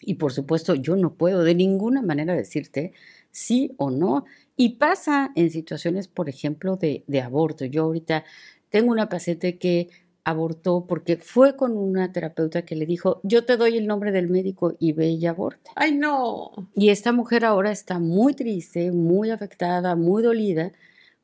[0.00, 2.92] Y por supuesto, yo no puedo de ninguna manera decirte
[3.30, 4.24] sí o no.
[4.56, 7.64] Y pasa en situaciones, por ejemplo, de, de aborto.
[7.64, 8.24] Yo ahorita
[8.70, 9.88] tengo una paciente que
[10.24, 14.28] abortó porque fue con una terapeuta que le dijo, yo te doy el nombre del
[14.28, 15.70] médico y ve y aborta.
[15.74, 16.50] Ay, no.
[16.74, 20.72] Y esta mujer ahora está muy triste, muy afectada, muy dolida,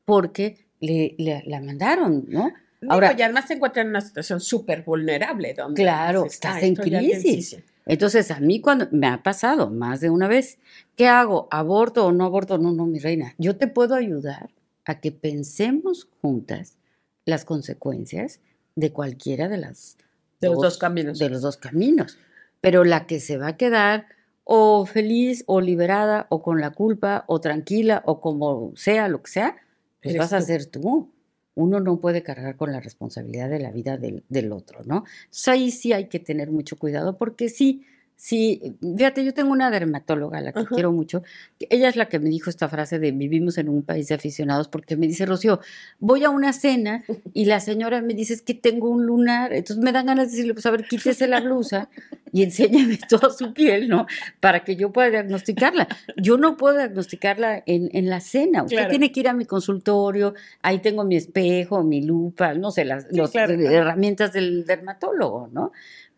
[0.05, 2.51] porque le, le- la mandaron, ¿no?
[2.89, 5.53] Ahora, Ahora- y además se encuentra en una situación súper vulnerable.
[5.53, 7.57] Donde Claro, dices, estás "Ah, en crisis".
[7.85, 10.57] Entonces, a mí cuando me ha pasado más de una vez,
[10.95, 11.47] ¿qué hago?
[11.51, 12.57] ¿Aborto o no aborto?
[12.57, 13.35] No, no, mi reina.
[13.37, 14.49] Yo te puedo ayudar
[14.85, 16.77] a que pensemos juntas
[17.25, 18.39] las consecuencias
[18.75, 19.97] de cualquiera de las
[20.41, 21.19] De los dos caminos.
[21.19, 22.17] de los dos caminos.
[22.61, 24.07] Pero la que se va a quedar
[24.43, 29.31] o feliz o liberada o con la culpa o tranquila o como sea, lo que
[29.31, 29.57] sea,
[30.01, 31.11] pues vas a ser tú.
[31.55, 35.05] Uno no puede cargar con la responsabilidad de la vida del, del otro, ¿no?
[35.23, 37.85] Entonces ahí sí hay que tener mucho cuidado porque sí,
[38.15, 40.69] sí, fíjate, yo tengo una dermatóloga a la que Ajá.
[40.73, 41.23] quiero mucho,
[41.69, 44.67] ella es la que me dijo esta frase de vivimos en un país de aficionados
[44.67, 45.59] porque me dice, Rocío,
[45.99, 47.03] voy a una cena
[47.33, 50.31] y la señora me dice es que tengo un lunar, entonces me dan ganas de
[50.31, 51.89] decirle, pues a ver, quítese la blusa
[52.31, 54.07] y enséñame toda su piel, ¿no?
[54.39, 55.87] Para que yo pueda diagnosticarla.
[56.17, 58.63] Yo no puedo diagnosticarla en, en la cena.
[58.63, 58.89] Usted Claro.
[58.89, 63.05] tiene que ir a mi consultorio, ahí tengo mi espejo, mi lupa, no sé, las
[63.09, 63.53] Sí, claro.
[63.53, 65.71] herramientas del dermatólogo, ¿no?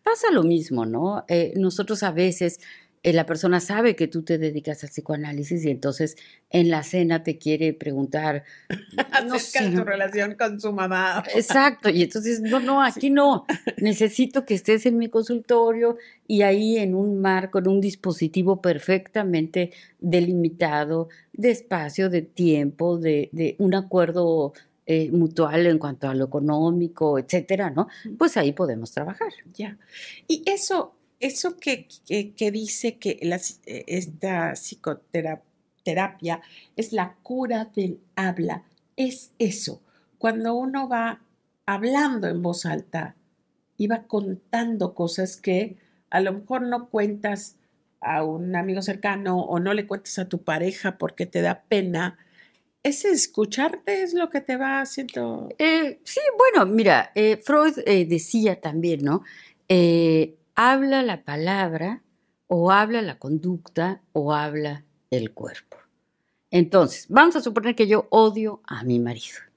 [0.08, 1.26] Pasa lo mismo, ¿no?
[1.28, 2.60] Eh, nosotros a veces
[3.02, 6.16] eh, la persona sabe que tú te dedicas al psicoanálisis y entonces
[6.48, 8.44] en la cena te quiere preguntar,
[9.26, 11.22] no Acerca sé, de tu relación con su mamá.
[11.34, 13.44] Exacto, y entonces, no, no, aquí no.
[13.76, 19.72] Necesito que estés en mi consultorio y ahí en un marco, en un dispositivo perfectamente
[19.98, 24.54] delimitado de espacio, de tiempo, de, de un acuerdo
[24.90, 27.88] eh, mutual en cuanto a lo económico, etcétera, ¿no?
[28.16, 29.30] Pues ahí podemos trabajar.
[29.52, 29.76] Ya.
[30.26, 33.36] Y eso, eso que, que, que dice que la
[33.66, 36.40] eh, esta psicoterapia
[36.74, 38.64] es la cura del habla,
[38.96, 39.82] es eso.
[40.16, 41.20] Cuando uno va
[41.66, 43.14] hablando en voz alta
[43.76, 45.76] y va contando cosas que
[46.08, 47.56] a lo mejor no cuentas
[48.00, 52.16] a un amigo cercano o no le cuentas a tu pareja porque te da pena,
[52.88, 55.48] ese escucharte es lo que te va haciendo.
[55.58, 59.22] Eh, sí, bueno, mira, eh, Freud eh, decía también, ¿no?
[59.68, 62.02] Eh, habla la palabra
[62.46, 65.76] o habla la conducta o habla el cuerpo.
[66.50, 69.47] Entonces, vamos a suponer que yo odio a mi marido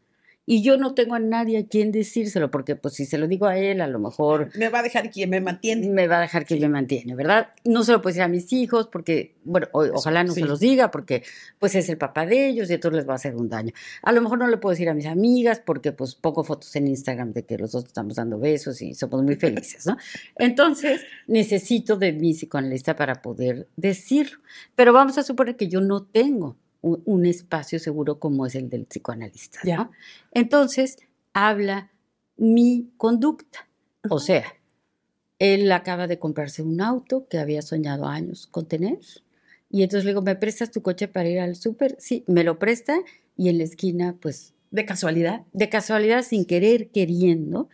[0.46, 3.46] y yo no tengo a nadie a quien decírselo, porque pues si se lo digo
[3.46, 5.88] a él, a lo mejor Me va a dejar quien me mantiene.
[5.90, 6.60] me va a dejar que Sí.
[6.62, 7.50] me mantiene, ¿verdad?
[7.64, 10.42] No se lo puedo decir a mis hijos porque, bueno, o- ojalá no sí.
[10.42, 11.24] se los diga porque
[11.60, 13.72] pues es el papá de ellos y entonces les va a hacer un daño.
[14.02, 16.88] A lo mejor no le puedo decir a mis amigas porque pues pongo fotos en
[16.88, 19.96] Instagram de que los dos estamos dando besos y somos muy felices, ¿no?
[20.38, 24.40] Entonces necesito de mi psicoanalista para poder decirlo.
[24.76, 28.70] Pero vamos a suponer que yo no tengo un, un espacio seguro como es el
[28.70, 29.92] del psicoanalista, ¿no?
[30.32, 30.98] Entonces
[31.34, 31.92] habla
[32.38, 33.68] mi conducta.
[34.10, 34.44] O sea,
[35.40, 39.00] él acaba de comprarse un auto que había soñado años con tener.
[39.70, 41.96] Y entonces le digo, ¿me prestas tu coche para ir al súper?
[42.00, 43.00] Sí, me lo presta
[43.38, 45.44] y en la esquina, pues, De casualidad.
[45.54, 47.70] de casualidad, sin querer, queriendo,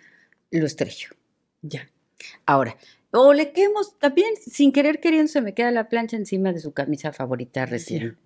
[0.52, 1.10] lo estrello.
[1.62, 1.90] Ya.
[2.46, 2.78] Ahora,
[3.12, 6.72] o le quemo, también sin querer, queriendo, se me queda la plancha encima de su
[6.74, 8.18] camisa favorita recién.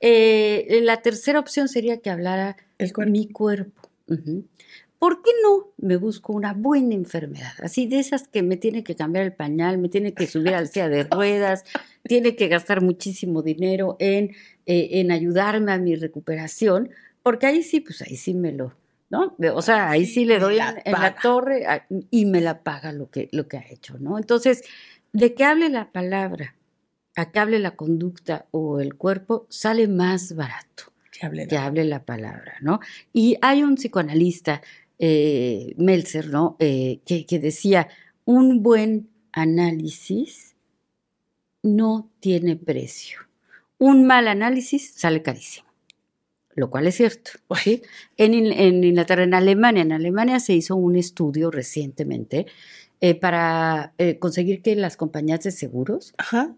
[0.00, 3.12] Eh, la tercera opción sería que hablara El cuerpo.
[3.12, 3.88] mi cuerpo.
[4.98, 7.52] ¿Por qué no me busco una buena enfermedad?
[7.60, 10.68] Así de esas que me tiene que cambiar el pañal, me tiene que subir al
[10.68, 11.64] silla de ruedas,
[12.04, 14.30] tiene que gastar muchísimo dinero en,
[14.66, 16.90] eh, en ayudarme a mi recuperación,
[17.22, 18.74] porque ahí sí, pues ahí sí me lo,
[19.12, 19.36] ¿no?
[19.54, 22.90] O sea, ahí sí le doy la en, la torre a- y me la paga
[22.92, 24.18] lo que, lo que ha hecho, ¿no?
[24.18, 24.64] Entonces,
[25.12, 26.56] de que hable la palabra
[27.14, 31.84] a que hable la conducta o el cuerpo, sale más barato Que hable que hable
[31.84, 32.80] la palabra, ¿no?
[33.12, 34.62] Y hay un psicoanalista,
[34.98, 36.56] eh, Meltzer, ¿no?
[36.58, 37.88] Eh, que, que decía,
[38.24, 40.56] un buen análisis
[41.62, 43.18] no tiene precio.
[43.78, 45.66] Un mal análisis sale carísimo,
[46.54, 47.32] lo cual es cierto.
[47.62, 47.82] ¿sí?
[48.16, 52.46] En, In- en Inglaterra, en Alemania, en Alemania se hizo un estudio recientemente
[53.00, 56.14] eh, para eh, conseguir que las compañías de seguros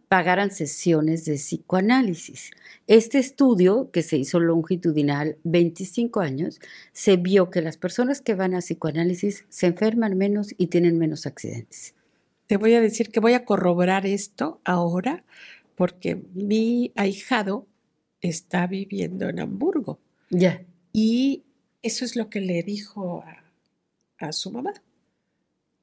[0.08, 2.50] pagaran sesiones de psicoanálisis.
[2.86, 6.60] Este estudio, que se hizo longitudinal 25 años,
[6.92, 11.24] se vio que las personas que van a psicoanálisis se enferman menos y tienen menos
[11.24, 11.94] accidentes.
[12.46, 15.24] Te voy a decir que voy a corroborar esto ahora
[15.76, 17.66] porque mi ahijado
[18.28, 19.98] está viviendo en Hamburgo.
[20.30, 20.62] Ya.
[20.92, 21.44] Y
[21.82, 23.24] eso es lo que le dijo
[24.18, 24.72] a su mamá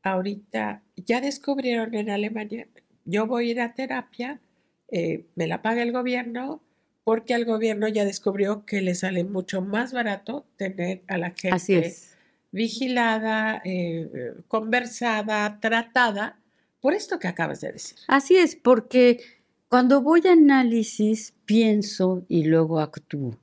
[0.03, 2.67] ahorita ya descubrieron en Alemania,
[3.05, 4.39] yo voy a ir a terapia,
[4.89, 6.61] eh, me la paga el gobierno,
[7.03, 11.93] porque el gobierno ya descubrió que le sale mucho más barato tener a la gente
[12.51, 16.37] vigilada, eh, conversada, tratada,
[16.79, 17.97] por esto que acabas de decir.
[18.07, 19.19] Así es, porque
[19.71, 23.39] cuando voy a análisis pienso y luego actúo.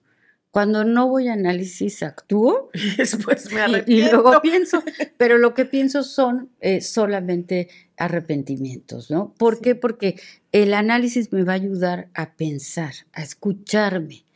[0.51, 2.68] Cuando no voy a análisis, actúo.
[2.99, 4.09] Después me arrepiento.
[4.09, 4.83] Y, luego pienso,
[5.16, 9.33] pero lo que pienso son eh, solamente arrepentimientos, ¿no?
[9.39, 9.74] ¿Por qué?
[9.74, 10.20] Porque
[10.53, 14.26] el análisis me va a ayudar a pensar, a escucharme,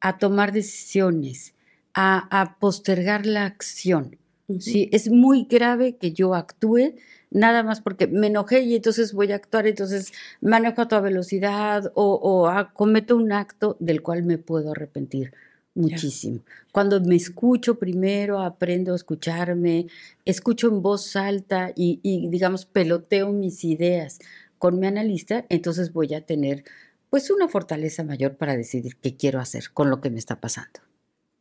[0.00, 1.54] a tomar decisiones,
[1.94, 4.18] a, postergar la acción.
[4.58, 4.88] ¿sí?
[4.90, 6.96] Es muy grave que yo actúe
[7.30, 11.92] nada más porque me enojé y entonces voy a actuar, entonces manejo a toda velocidad
[11.94, 15.32] o, o cometo un acto del cual me puedo arrepentir
[15.78, 16.40] muchísimo.
[16.72, 19.86] Cuando me escucho primero, aprendo a escucharme,
[20.24, 24.18] escucho en voz alta y, digamos, peloteo mis ideas
[24.58, 26.64] con mi analista, entonces voy a tener
[27.10, 30.80] pues una fortaleza mayor para decidir qué quiero hacer con lo que me está pasando.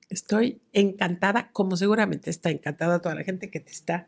[0.07, 4.07] Estoy encantada, como seguramente está encantada toda la gente que te está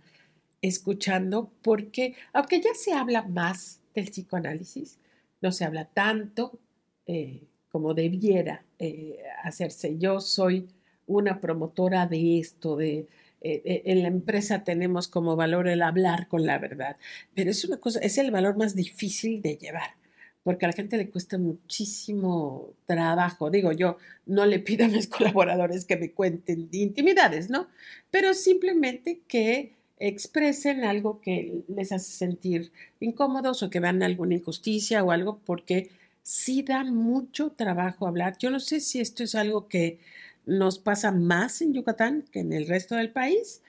[0.62, 4.99] escuchando, porque aunque ya se habla más del psicoanálisis,
[5.41, 6.60] no se habla tanto,
[7.05, 9.97] eh, como debiera eh, hacerse.
[9.97, 10.68] Yo soy
[11.07, 13.07] una promotora de esto, de,
[13.41, 16.97] eh, en la empresa tenemos como valor el hablar con la verdad,
[17.34, 19.95] pero es una cosa, es el valor más difícil de llevar,
[20.43, 23.49] porque a la gente le cuesta muchísimo trabajo.
[23.49, 27.68] Digo, yo no le pido a mis colaboradores que me cuenten intimidades, ¿no?
[28.12, 35.04] Pero simplemente que expresen algo que les hace sentir incómodos o que vean alguna injusticia
[35.04, 35.89] o algo, porque
[36.24, 38.38] sí da mucho trabajo hablar.
[38.39, 40.00] Yo no sé si esto es algo que
[40.45, 43.62] nos pasa más en Yucatán que en el resto del país,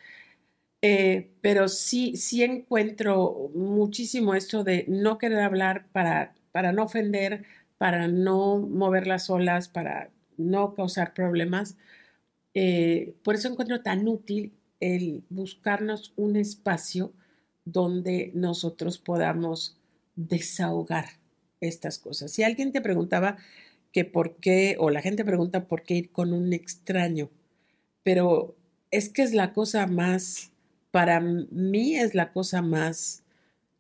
[0.83, 7.45] eh, pero sí, sí encuentro muchísimo esto de no querer hablar para, para no ofender,
[7.79, 11.77] para no mover las olas, para no causar problemas.
[12.55, 17.13] Eh, por eso encuentro tan útil el buscarnos un espacio
[17.65, 19.79] donde nosotros podamos
[20.17, 21.07] desahogar
[21.61, 22.33] estas cosas.
[22.33, 23.37] Si alguien te preguntaba
[23.93, 27.31] que por qué, o la gente pregunta por qué ir con un extraño,
[28.03, 28.57] pero
[28.91, 30.53] es que es la cosa más,
[30.91, 33.25] para mí es la cosa más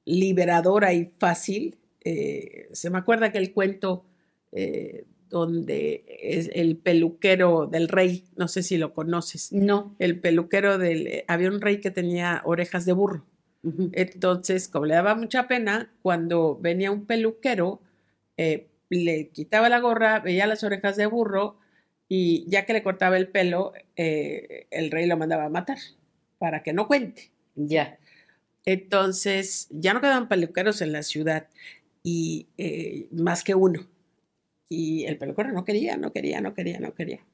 [0.04, 1.78] liberadora y fácil.
[2.04, 4.04] Eh, se me acuerda que el cuento
[4.52, 9.52] eh, donde es el peluquero del rey, no sé si lo conoces.
[9.52, 9.96] No.
[9.98, 13.24] El peluquero del, había un rey que tenía orejas de burro
[13.62, 17.82] entonces, como le daba mucha pena, cuando venía un peluquero,
[18.36, 21.58] eh, le quitaba la gorra, veía las orejas de burro
[22.08, 25.78] y ya que le cortaba el pelo, eh, el rey lo mandaba a matar
[26.38, 27.32] para que no cuente.
[27.54, 27.98] Ya.
[28.64, 31.48] Entonces, ya no quedaban peluqueros en la ciudad
[32.02, 33.86] y eh, más que uno.
[34.70, 37.26] Y el peluquero no quería, no quería, no quería, no quería.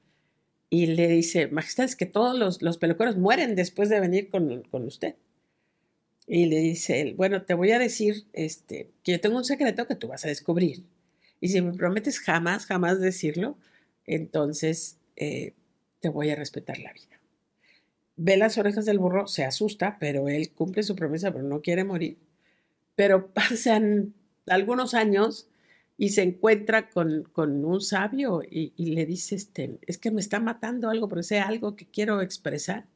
[0.71, 4.63] Y le dice, Majestad, es que todos los, los peluqueros mueren después de venir con,
[4.63, 5.17] con usted.
[6.27, 9.87] Y le dice él, bueno, te voy a decir este, que yo tengo un secreto
[9.87, 10.85] que tú vas a descubrir.
[11.41, 13.59] Y si me prometes jamás, jamás decirlo,
[14.07, 15.53] entonces eh,
[16.01, 17.21] te voy a respetar la vida.
[18.17, 21.85] Ve las orejas del burro, se asusta, pero él cumple su promesa, pero no quiere
[21.85, 22.17] morir.
[22.95, 24.15] Pero pasan
[24.47, 25.49] algunos años
[25.99, 30.21] y se encuentra con, con un sabio y, y, le dice, este, es que me
[30.21, 32.87] está matando algo, pero sea algo que quiero expresar,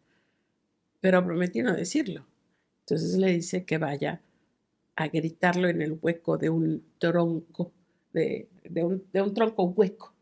[1.01, 2.27] pero prometí no decirlo.
[2.81, 4.21] Entonces le dice que vaya
[4.97, 7.73] a gritarlo en el hueco de un tronco,
[8.13, 8.49] de,
[8.83, 10.13] un, tronco hueco,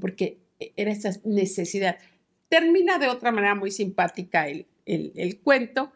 [0.00, 0.38] porque
[0.76, 1.96] era esa necesidad.
[2.48, 4.66] Termina de otra manera muy simpática el,
[5.42, 5.90] cuento,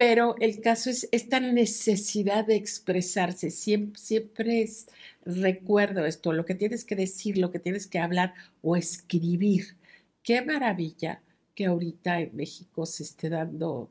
[0.00, 3.50] pero el caso es esta necesidad de expresarse.
[3.50, 4.86] Siempre, es,
[5.26, 8.32] recuerdo esto, lo que tienes que decir, lo que tienes que hablar
[8.62, 9.76] o escribir.
[10.22, 11.20] Qué maravilla
[11.54, 13.90] que ahorita en México se esté dando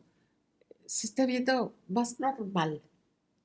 [0.88, 2.82] se está viendo más normal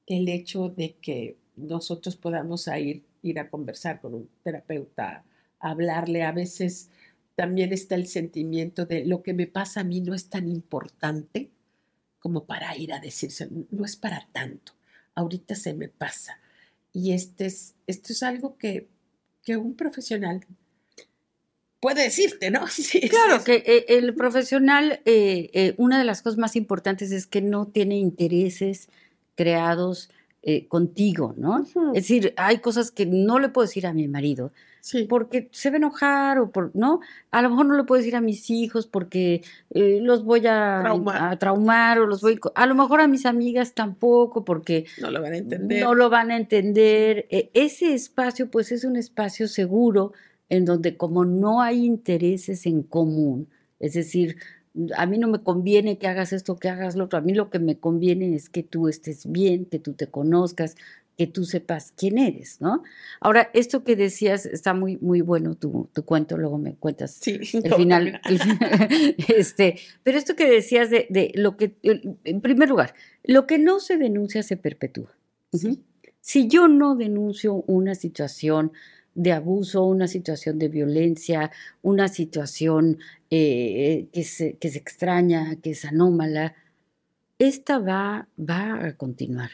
[0.07, 5.23] el hecho de que nosotros podamos ir, ir a conversar con un terapeuta,
[5.61, 6.23] hablarle.
[6.23, 6.89] A veces
[7.37, 11.51] también está el sentimiento de lo que me pasa a mí no es tan importante
[12.25, 14.73] como para ir a decirse, no es para tanto,
[15.15, 16.41] ahorita se me pasa.
[16.91, 18.89] Y este es, esto es algo que,
[19.43, 20.41] que un profesional
[21.81, 22.67] puede decirte, ¿no?
[22.69, 27.27] Sí, claro, que eh, el profesional, eh, eh, una de las cosas más importantes es
[27.27, 28.89] que no tiene intereses
[29.35, 30.09] creados
[30.69, 31.65] contigo, ¿no?
[31.95, 34.53] Es decir, hay cosas que no le puedo decir a mi marido.
[35.09, 37.01] Porque se va a enojar o por, ¿no?
[37.31, 41.39] A lo mejor no le puedo decir a mis hijos porque los voy a a
[41.39, 41.99] traumar.
[41.99, 45.37] o los voy, a lo mejor a mis amigas tampoco porque no lo van a
[45.39, 45.83] entender.
[45.83, 47.27] No lo van a entender.
[47.31, 50.13] ese espacio pues es un espacio seguro
[50.51, 53.49] en donde como no hay intereses en común,
[53.81, 54.37] es decir,
[54.97, 57.51] a mí no me conviene que hagas esto, que hagas lo otro, a mí lo
[57.51, 60.77] que me conviene es que tú estés bien, que tú te conozcas,
[61.17, 62.83] que tú sepas quién eres, ¿no?
[63.21, 67.39] Ahora, esto que decías está muy, muy bueno tu, tu cuento, luego me cuentas sí,
[67.63, 68.21] el, final,
[69.29, 73.81] este, pero esto que decías de, de, lo que, en primer lugar, lo que no
[73.81, 75.15] se denuncia se perpetúa.
[76.21, 78.73] Si yo no denuncio una situación
[79.15, 81.51] de abuso, una situación de violencia,
[81.83, 82.99] una situación
[83.31, 86.55] eh, que, se, que, se, extraña, que es anómala,
[87.39, 89.51] esta va, va a continuar.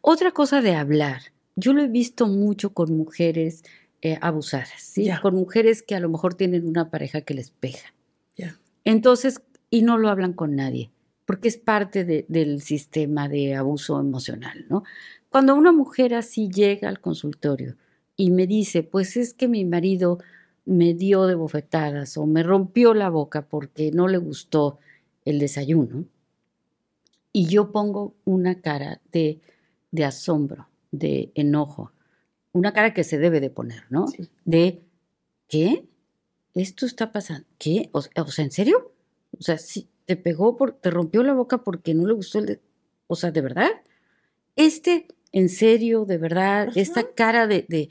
[0.00, 1.22] Otra cosa de hablar,
[1.56, 3.62] yo lo he visto mucho con mujeres
[4.00, 5.08] eh, abusadas, ¿sí?
[5.20, 7.94] con mujeres que a lo mejor tienen una pareja que les pega.
[8.84, 9.40] Entonces,
[9.70, 10.90] y no lo hablan con nadie,
[11.24, 14.82] porque es parte del sistema de abuso emocional, ¿no?
[15.28, 17.76] Cuando una mujer así llega al consultorio,
[18.16, 20.18] y me dice, pues es que mi marido
[20.64, 24.78] me dio de bofetadas o me rompió la boca porque no le gustó
[25.24, 26.04] el desayuno.
[27.32, 29.40] Y yo pongo una cara de,
[29.90, 31.92] de asombro, de enojo,
[32.52, 34.06] una cara que se debe de poner, ¿no?
[34.44, 34.82] De,
[35.48, 35.86] ¿qué?
[36.54, 37.46] ¿Esto está pasando?
[37.58, 37.88] ¿Qué?
[37.92, 38.92] O, sea, ¿en serio?
[39.38, 42.46] O sea, sí, te pegó, por, te rompió la boca porque no le gustó el...
[42.46, 42.60] De,
[43.06, 43.70] o sea, ¿de verdad?
[44.56, 47.88] Este en serio, de verdad, esta cara de,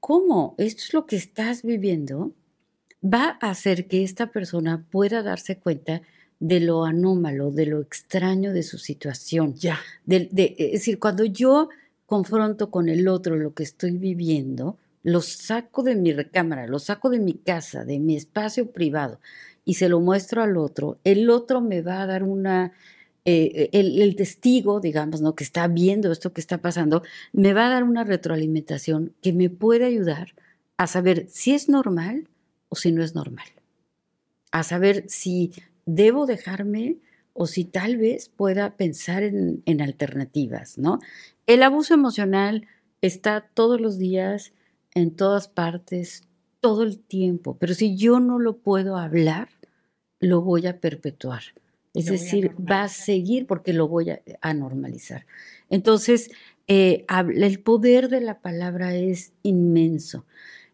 [0.00, 2.32] cómo esto es lo que estás viviendo,
[3.04, 6.02] va a hacer que esta persona pueda darse cuenta
[6.40, 9.54] de lo anómalo, de lo extraño de su situación.
[9.54, 9.80] Ya.
[10.06, 11.68] De, es decir, cuando yo
[12.06, 17.10] confronto con el otro lo que estoy viviendo, lo saco de mi recámara, lo saco
[17.10, 19.20] de mi casa, de mi espacio privado
[19.64, 22.72] y se lo muestro al otro, el otro me va a dar una
[23.24, 25.34] eh, el, testigo, digamos, ¿no?
[25.34, 27.02] que está viendo esto que está pasando,
[27.32, 30.34] me va a dar una retroalimentación que me puede ayudar
[30.76, 32.28] a saber si es normal
[32.68, 33.46] o si no es normal.
[34.50, 35.52] A saber si
[35.84, 36.96] debo dejarme
[37.34, 40.98] o si tal vez pueda pensar en, en alternativas, ¿no?
[41.46, 42.66] El abuso emocional
[43.00, 44.52] está todos los días,
[44.94, 46.24] en todas partes,
[46.60, 49.48] todo el tiempo, pero si yo no lo puedo hablar,
[50.20, 51.42] lo voy a perpetuar.
[51.94, 55.26] Es decir, va a seguir porque lo voy a, normalizar.
[55.70, 56.30] Entonces,
[56.66, 60.24] eh, el poder de la palabra es inmenso.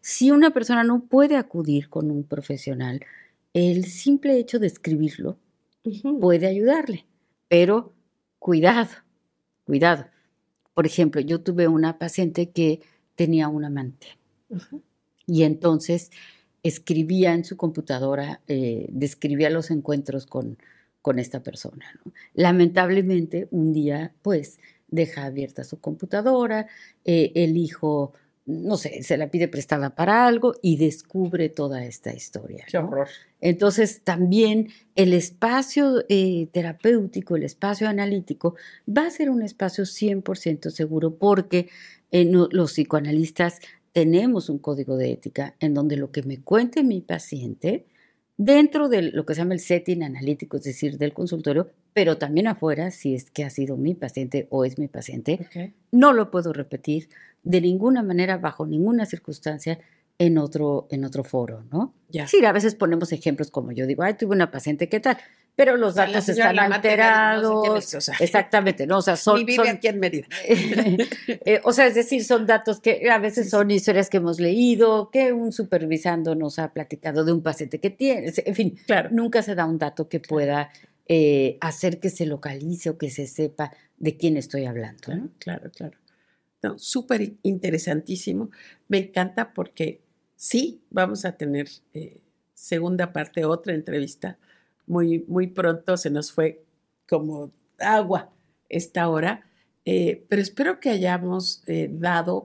[0.01, 2.99] Si una persona no puede acudir con un profesional,
[3.53, 5.39] el simple hecho de escribirlo
[6.19, 7.05] puede ayudarle,
[7.47, 7.93] pero
[8.39, 8.89] cuidado,
[9.63, 10.05] cuidado.
[10.73, 12.81] Por ejemplo, yo tuve una paciente que
[13.15, 14.07] tenía un amante
[15.25, 16.11] y entonces
[16.63, 20.57] escribía en su computadora, eh, describía los encuentros con,
[21.05, 21.85] con esta persona.
[22.33, 26.65] Lamentablemente, un día, pues, deja abierta su computadora,
[27.03, 28.13] eh, el hijo,
[28.47, 32.65] no sé, se la pide prestada para algo y descubre toda esta historia.
[32.67, 33.07] Qué horror.
[33.39, 38.55] Entonces, también el espacio eh, terapéutico, el espacio analítico,
[38.89, 41.69] va a ser un espacio 100% seguro porque
[42.09, 43.59] eh, los psicoanalistas
[43.91, 47.85] tenemos un código de ética en donde lo que me cuente mi paciente,
[48.37, 52.47] dentro de lo que se llama el setting analítico, es decir, del consultorio, pero también
[52.47, 56.51] afuera, si es que ha sido mi paciente o es mi paciente, no lo puedo
[56.51, 57.09] repetir
[57.43, 59.79] de ninguna manera, bajo ninguna circunstancia,
[60.17, 61.93] en otro, en otro foro, ¿no?
[62.09, 62.27] Ya.
[62.27, 65.17] Sí, a veces ponemos ejemplos como yo digo, ay, tuve una paciente, ¿qué tal?
[65.55, 67.95] Pero los datos están alterados.
[68.19, 68.97] exactamente, ¿no?
[68.97, 69.45] O sea, son.
[69.45, 70.27] vive aquí en Mérida.
[71.47, 75.09] Eh, o sea, es decir, son datos que a veces son historias que hemos leído,
[75.11, 78.33] que un supervisando nos ha platicado de un paciente que tiene.
[78.37, 79.09] En fin, claro.
[79.11, 80.71] nunca se da un dato que pueda
[81.07, 85.03] eh, hacer que se localice o que se sepa de quién estoy hablando.
[85.03, 85.97] Claro, claro, claro.
[86.63, 88.49] No, súper interesantísimo.
[88.87, 90.01] Me encanta porque
[90.35, 92.21] sí, vamos a tener eh,
[92.55, 94.39] segunda parte, otra entrevista.
[94.87, 96.63] Muy, muy pronto se nos fue
[97.07, 98.31] como agua
[98.69, 99.45] esta hora,
[99.85, 102.43] eh, pero espero que hayamos eh, dado,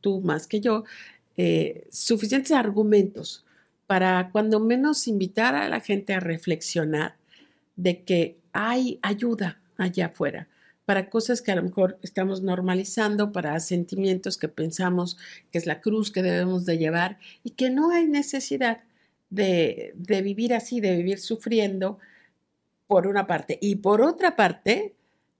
[0.00, 0.84] tú más que yo,
[1.90, 3.46] suficientes argumentos
[3.86, 7.16] para cuando menos invitar a la gente a reflexionar
[7.76, 10.48] de que hay ayuda, allá afuera,
[10.84, 15.18] para cosas que a lo mejor estamos normalizando, para sentimientos que pensamos
[15.50, 18.80] que es la cruz que debemos de llevar y que no hay necesidad
[19.30, 21.98] de, vivir así, de vivir sufriendo,
[22.86, 23.58] por una parte.
[23.60, 24.94] Y por otra parte,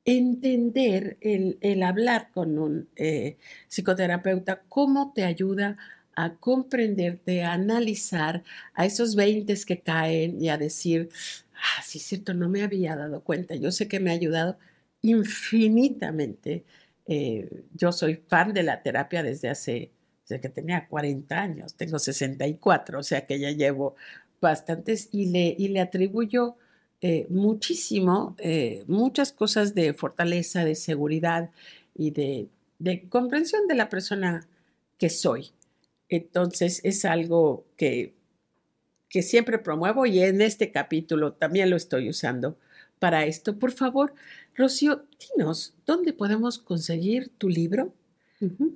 [0.05, 3.37] entender el, hablar con un eh,
[3.69, 5.77] psicoterapeuta, cómo te ayuda
[6.15, 11.11] a comprenderte, a analizar a esos 20 que caen y a decir,
[11.55, 13.55] ah, sí, es cierto, no me había dado cuenta.
[13.57, 14.59] Yo sé que me ha ayudado
[15.03, 16.65] infinitamente.
[17.07, 19.91] Eh, yo soy fan de la terapia desde hace,
[20.31, 23.97] desde que tenía 40 años, tengo 64, o sea que ya llevo
[24.41, 26.57] bastantes y le, y le atribuyo
[27.01, 31.51] eh, muchísimo, eh, muchas cosas de fortaleza, de seguridad
[31.97, 34.47] y de, de comprensión de la persona
[34.99, 35.51] que soy.
[36.09, 38.15] Entonces es algo que,
[39.09, 42.57] que siempre promuevo y en este capítulo también lo estoy usando
[43.01, 43.59] para esto.
[43.59, 44.15] Por favor,
[44.55, 45.07] Rocío,
[45.37, 47.93] dinos, ¿dónde podemos conseguir tu libro?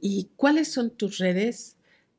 [0.00, 1.76] ¿Y cuáles son tus redes?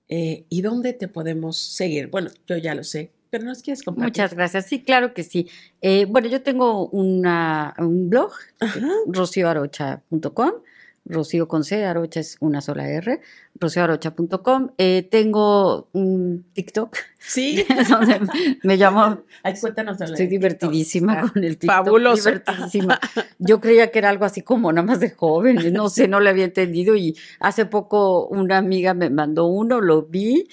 [0.10, 2.08] Eh, ¿Y dónde te podemos seguir?
[2.08, 4.10] Bueno, yo ya lo sé, pero nos quieres compartir.
[4.10, 4.66] Muchas gracias.
[4.66, 5.48] Sí, claro que sí.
[5.82, 8.32] Eh, bueno, yo tengo una, un blog,
[9.08, 10.52] rocioarocha.com
[11.06, 13.22] Rocío con C, Arocha es una sola R,
[13.60, 14.72] rocioarocha.com.
[14.78, 16.98] Eh, tengo un TikTok.
[17.20, 17.64] Sí.
[17.90, 18.20] donde
[18.64, 19.20] me llamo.
[19.44, 21.86] Ay, cuéntanos Estoy divertidísima con el TikTok.
[21.86, 22.30] Fabuloso.
[22.30, 23.00] Divertidísima.
[23.38, 26.32] Yo creía que era algo así como nada más de jóvenes, no sé, no le
[26.32, 26.96] había entendido.
[26.96, 30.48] Y hace poco una amiga me mandó uno, lo vi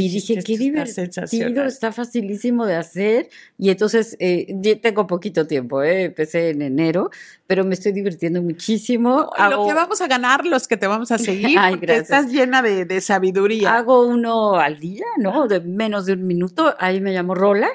[0.00, 3.28] y dije, qué divertido, está facilísimo de hacer.
[3.58, 7.10] Y entonces, eh, tengo poquito tiempo, eh, empecé en enero,
[7.46, 9.30] pero me estoy divirtiendo muchísimo.
[9.50, 12.84] Lo que vamos a ganar, los que te vamos a seguir, porque estás llena de,
[12.84, 13.74] de, sabiduría.
[13.74, 15.46] Hago uno al día, ¿no?
[15.46, 16.74] De menos de un minuto.
[16.78, 17.68] Ahí me llamo Rola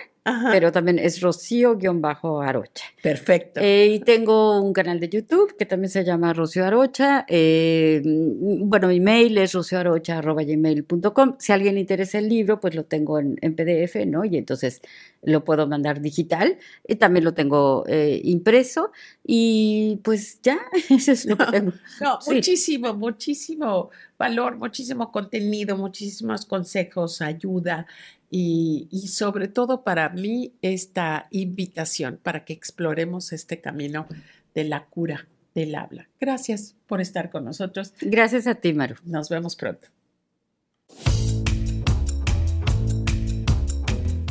[0.52, 2.86] pero también es Rocío-Arocha.
[3.02, 3.62] Perfecto.
[3.62, 7.26] Eh, y tengo un canal de YouTube que también se llama Rocío Arocha.
[7.28, 11.36] Eh, bueno, mi mail es rocioarocha.gmail.com.
[11.40, 14.26] Si a alguien le interesa el libro, pues lo tengo en, PDF, ¿no?
[14.26, 14.82] Y entonces
[15.24, 16.58] lo puedo mandar digital.
[16.88, 18.92] Y también lo tengo eh, impreso.
[19.26, 20.60] Y pues ya,
[20.90, 21.72] eso es lo que tengo.
[22.02, 27.86] No, muchísimo, muchísimo valor, muchísimo contenido, muchísimos consejos, ayuda
[28.30, 34.08] y, sobre todo para mí esta invitación para que exploremos este camino
[34.54, 36.10] de la cura del habla.
[36.20, 37.94] Gracias por estar con nosotros.
[38.02, 38.96] Gracias a ti, Maru.
[39.06, 39.88] Nos vemos pronto.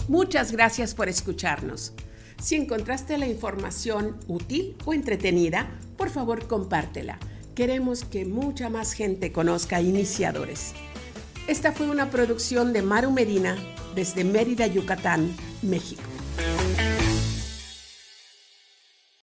[0.09, 1.92] Muchas gracias por escucharnos.
[2.40, 7.18] Si encontraste la información útil o entretenida, por favor compártela.
[7.55, 10.74] Queremos que mucha más gente conozca iniciadores.
[11.49, 13.57] Esta fue una producción de Maru Medina
[13.97, 16.03] desde Mérida, Yucatán, México.